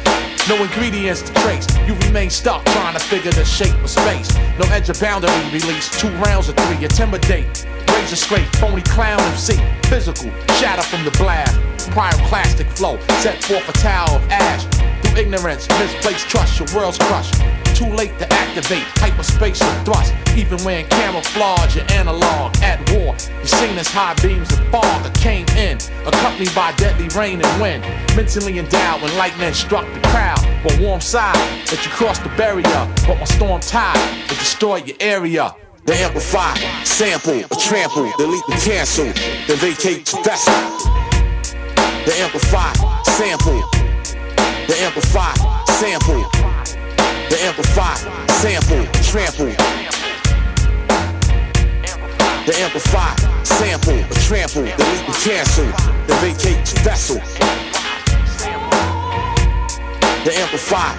[0.50, 1.66] No ingredients to trace.
[1.88, 4.36] You remain stuck trying to figure the shape of space.
[4.60, 5.90] No edge of boundary release.
[5.98, 6.84] Two rounds of three,
[7.14, 7.66] intimidate.
[7.90, 9.54] Razor scrape, phony clown MC.
[9.84, 11.60] Physical, shatter from the blast.
[11.92, 14.66] Pyroclastic flow, set forth a tower of ash.
[15.04, 17.36] Through ignorance, misplaced trust, your world's crushed.
[17.76, 20.14] Too late to activate hyperspace or thrust.
[20.36, 23.16] Even when camouflage, your analog at war.
[23.42, 27.62] You seen as high beams of fog that came in, accompanied by deadly rain and
[27.62, 27.84] wind.
[28.16, 30.40] Mentally endowed when lightning struck the crowd.
[30.64, 31.36] But warm side,
[31.68, 32.88] that you crossed the barrier.
[33.06, 35.56] But my storm tide, it destroyed your area.
[35.86, 36.56] The amplify,
[36.86, 40.54] sample, or trample, delete and cancel, then vacate the vessel.
[42.06, 42.72] The amplify,
[43.04, 43.60] sample,
[44.66, 45.34] the amplify,
[45.76, 46.24] sample,
[47.28, 47.96] the amplify,
[48.40, 49.52] sample, trample.
[52.46, 55.66] The amplify, sample, or trample, delete and cancel,
[56.08, 57.20] then vacate the vessel.
[60.24, 60.96] The amplify,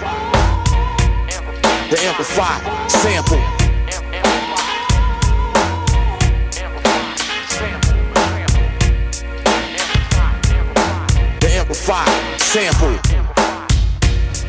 [1.89, 3.64] the amplify, sample.
[11.87, 12.89] Amplify, sample.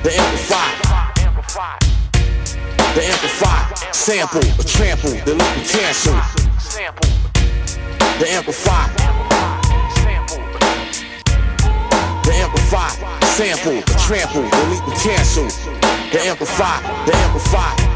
[0.03, 0.71] The amplify.
[2.95, 6.13] The amplify, sample, or trample, delete and cancel.
[8.19, 8.87] The amplify.
[12.23, 12.89] The amplify,
[13.25, 15.47] sample, or trample, delete and cancel.
[16.11, 17.94] The amplify, the amplify.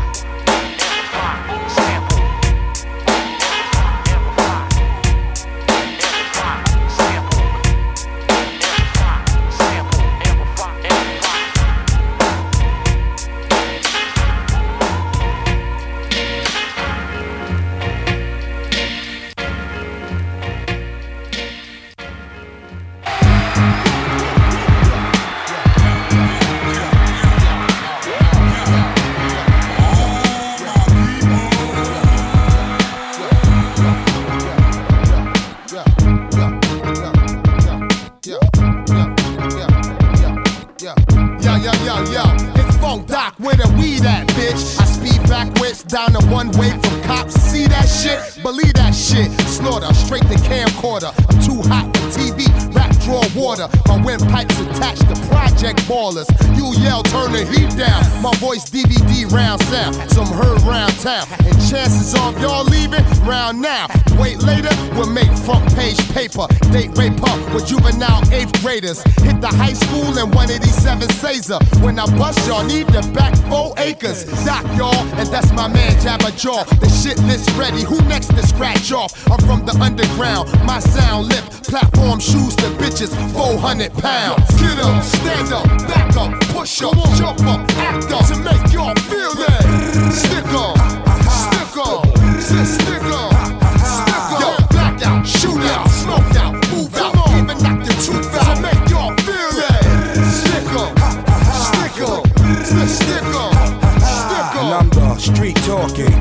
[45.89, 47.33] Down the one way from cops.
[47.33, 48.21] See that shit?
[48.43, 49.31] Believe that shit.
[49.49, 51.09] Slaughter, straight to camcorder.
[51.29, 53.67] I'm too hot for TV, rap draw water.
[53.87, 56.27] My windpipes attached to project ballers.
[56.57, 58.03] You yell, turn the heat down.
[58.21, 59.95] My voice DVD round sound.
[60.11, 61.25] Some heard round town.
[61.45, 63.87] And chances of y'all leaving round now.
[64.19, 66.45] Wait later, we'll make front page paper.
[66.71, 69.01] Date rape up with juvenile eighth graders.
[69.23, 71.59] Hit the high school in 187 Caesar.
[71.81, 74.25] When I bust y'all, need the back four acres.
[74.45, 76.63] Doc y'all, and that's my man Jabba Jaw.
[76.63, 77.83] The shit list ready.
[77.83, 79.13] Who next to scratch off?
[79.31, 80.51] I'm from the underground.
[80.65, 84.43] My sound lip, platform shoes to bitches, 400 pounds.
[84.59, 88.95] Get up, stand up, back up, push up, jump up, act up to make y'all
[89.09, 89.63] feel that.
[90.11, 90.77] Stick up,
[91.29, 92.05] stick up,
[92.41, 93.33] stick up,
[93.85, 94.41] stick up.
[94.41, 98.61] Yo, black out, shoot out, smoke out, move out, even knock your tooth out to
[98.61, 99.81] make y'all feel that.
[100.29, 100.93] Stick up,
[101.69, 102.23] stick up,
[102.65, 103.53] stick stick up,
[104.03, 104.81] stick And up.
[104.81, 106.19] I'm the street talking,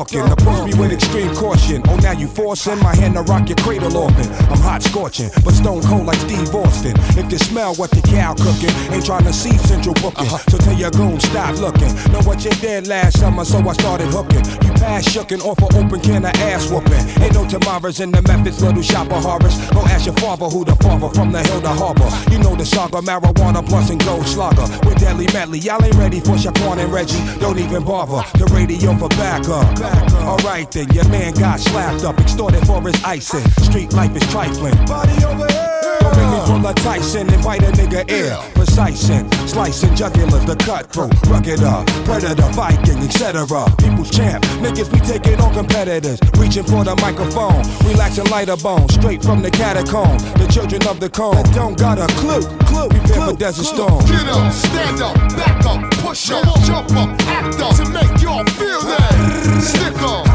[0.00, 0.32] dog walking.
[0.32, 1.82] Approach me with extreme caution.
[1.88, 4.26] Oh, now you forcing my hand to rock your cradle often.
[4.50, 6.94] I'm hot scorching, but stone cold like Steve Austin.
[7.18, 10.26] If you smell what the cow cooking, ain't trying to see central booking.
[10.26, 10.38] Uh-huh.
[10.50, 11.92] So tell your goon stop looking.
[12.12, 14.44] Know what you did last summer, so I started hooking.
[14.64, 17.22] You pass shucking off an open can of ass whooping.
[17.22, 19.56] Ain't no tomorrows in the Memphis little shop of horrors.
[19.70, 22.08] Go ask your father who the father from the hill to harbor.
[22.30, 24.66] You know the saga, marijuana plus and gold slugger.
[24.86, 27.20] With deadly medley, y'all ain't ready for Shaquan and Reggie.
[27.40, 28.22] Don't even bother.
[28.38, 29.89] The radio for backup.
[30.20, 33.48] Alright then, your man got slapped up, extorted for his icing.
[33.62, 34.76] Street life is trifling.
[34.86, 35.79] Body over here.
[36.00, 38.36] Don't make me pull a Tyson and bite a nigga ear.
[38.54, 43.46] Precising, slicing jugulars, the cutthroat, rugged up, predator, Viking, etc.
[43.78, 49.22] People's champ, niggas be taking on competitors, reaching for the microphone, relaxing lighter bones, straight
[49.22, 50.18] from the catacomb.
[50.40, 52.88] The children of the cone that don't got a clue, clue.
[52.88, 54.04] Prepare for desert storm.
[54.06, 58.44] Get up, stand up, back up, push up, jump up, act up to make y'all
[58.56, 59.62] feel that.
[59.62, 60.26] Stick up,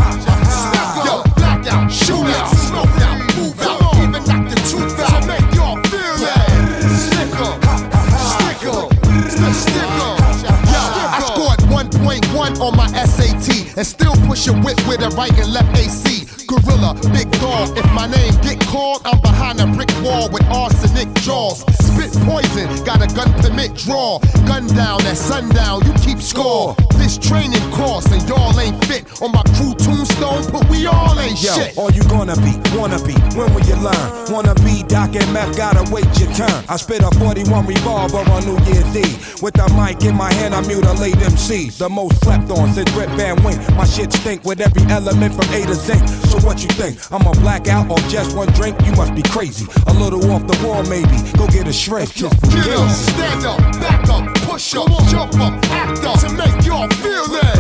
[14.37, 16.27] Push a whip with a right and left AC.
[16.47, 17.77] Gorilla, big dog.
[17.77, 21.61] If my name get called, I'm behind a brick wall with arsenic jaws.
[21.81, 24.19] Spit poison, got a gun permit draw.
[24.47, 26.77] Gun down at sundown, you keep score.
[27.01, 31.41] This training course and y'all ain't fit on my crew tombstone, but we all ain't
[31.43, 31.77] Yo, shit.
[31.79, 34.07] all you gonna be, wanna be, when will you learn?
[34.31, 36.65] Wanna be Doc and Meth, gotta wait your turn.
[36.69, 39.43] I spit a 41 revolver on New Year's Eve.
[39.43, 41.79] With the mic in my hand, I mutilate MCs.
[41.79, 43.59] The most slept on since Rip Van Wink.
[43.75, 45.95] My shit stink with every element from A to Z.
[46.29, 46.99] So what you think?
[47.13, 48.77] I'm a blackout off just one drink?
[48.85, 49.67] You must be crazy.
[49.87, 51.17] A little off the wall, maybe.
[51.39, 52.13] Go get a shrink.
[52.15, 56.65] Just Get up, stand up, back up, push up, jump up, act up to make
[56.65, 57.57] y'all feel that.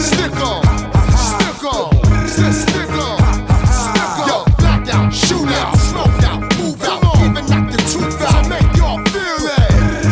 [0.00, 0.64] Stick up,
[1.14, 2.09] stick up,
[2.40, 3.18] stick, stick up,
[3.68, 4.28] stick up.
[4.28, 8.76] Yo, blackout, shoot out, smoke out, move out, even knock the tooth out to make
[8.76, 9.70] y'all feel that.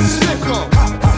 [0.09, 0.69] Stick up,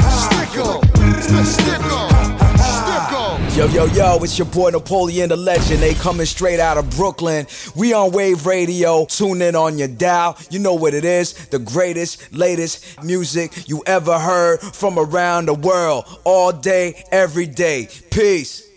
[0.07, 0.85] stick up,
[1.21, 2.11] stick, stick up,
[2.59, 3.57] stick up.
[3.57, 5.81] Yo, yo, yo, it's your boy Napoleon the Legend.
[5.81, 7.47] They coming straight out of Brooklyn.
[7.75, 9.05] We on Wave Radio.
[9.07, 10.39] Tune in on your dial.
[10.51, 11.35] You know what it is.
[11.49, 16.05] The greatest, latest music you ever heard from around the world.
[16.25, 17.89] All day, every day.
[18.11, 18.70] Peace.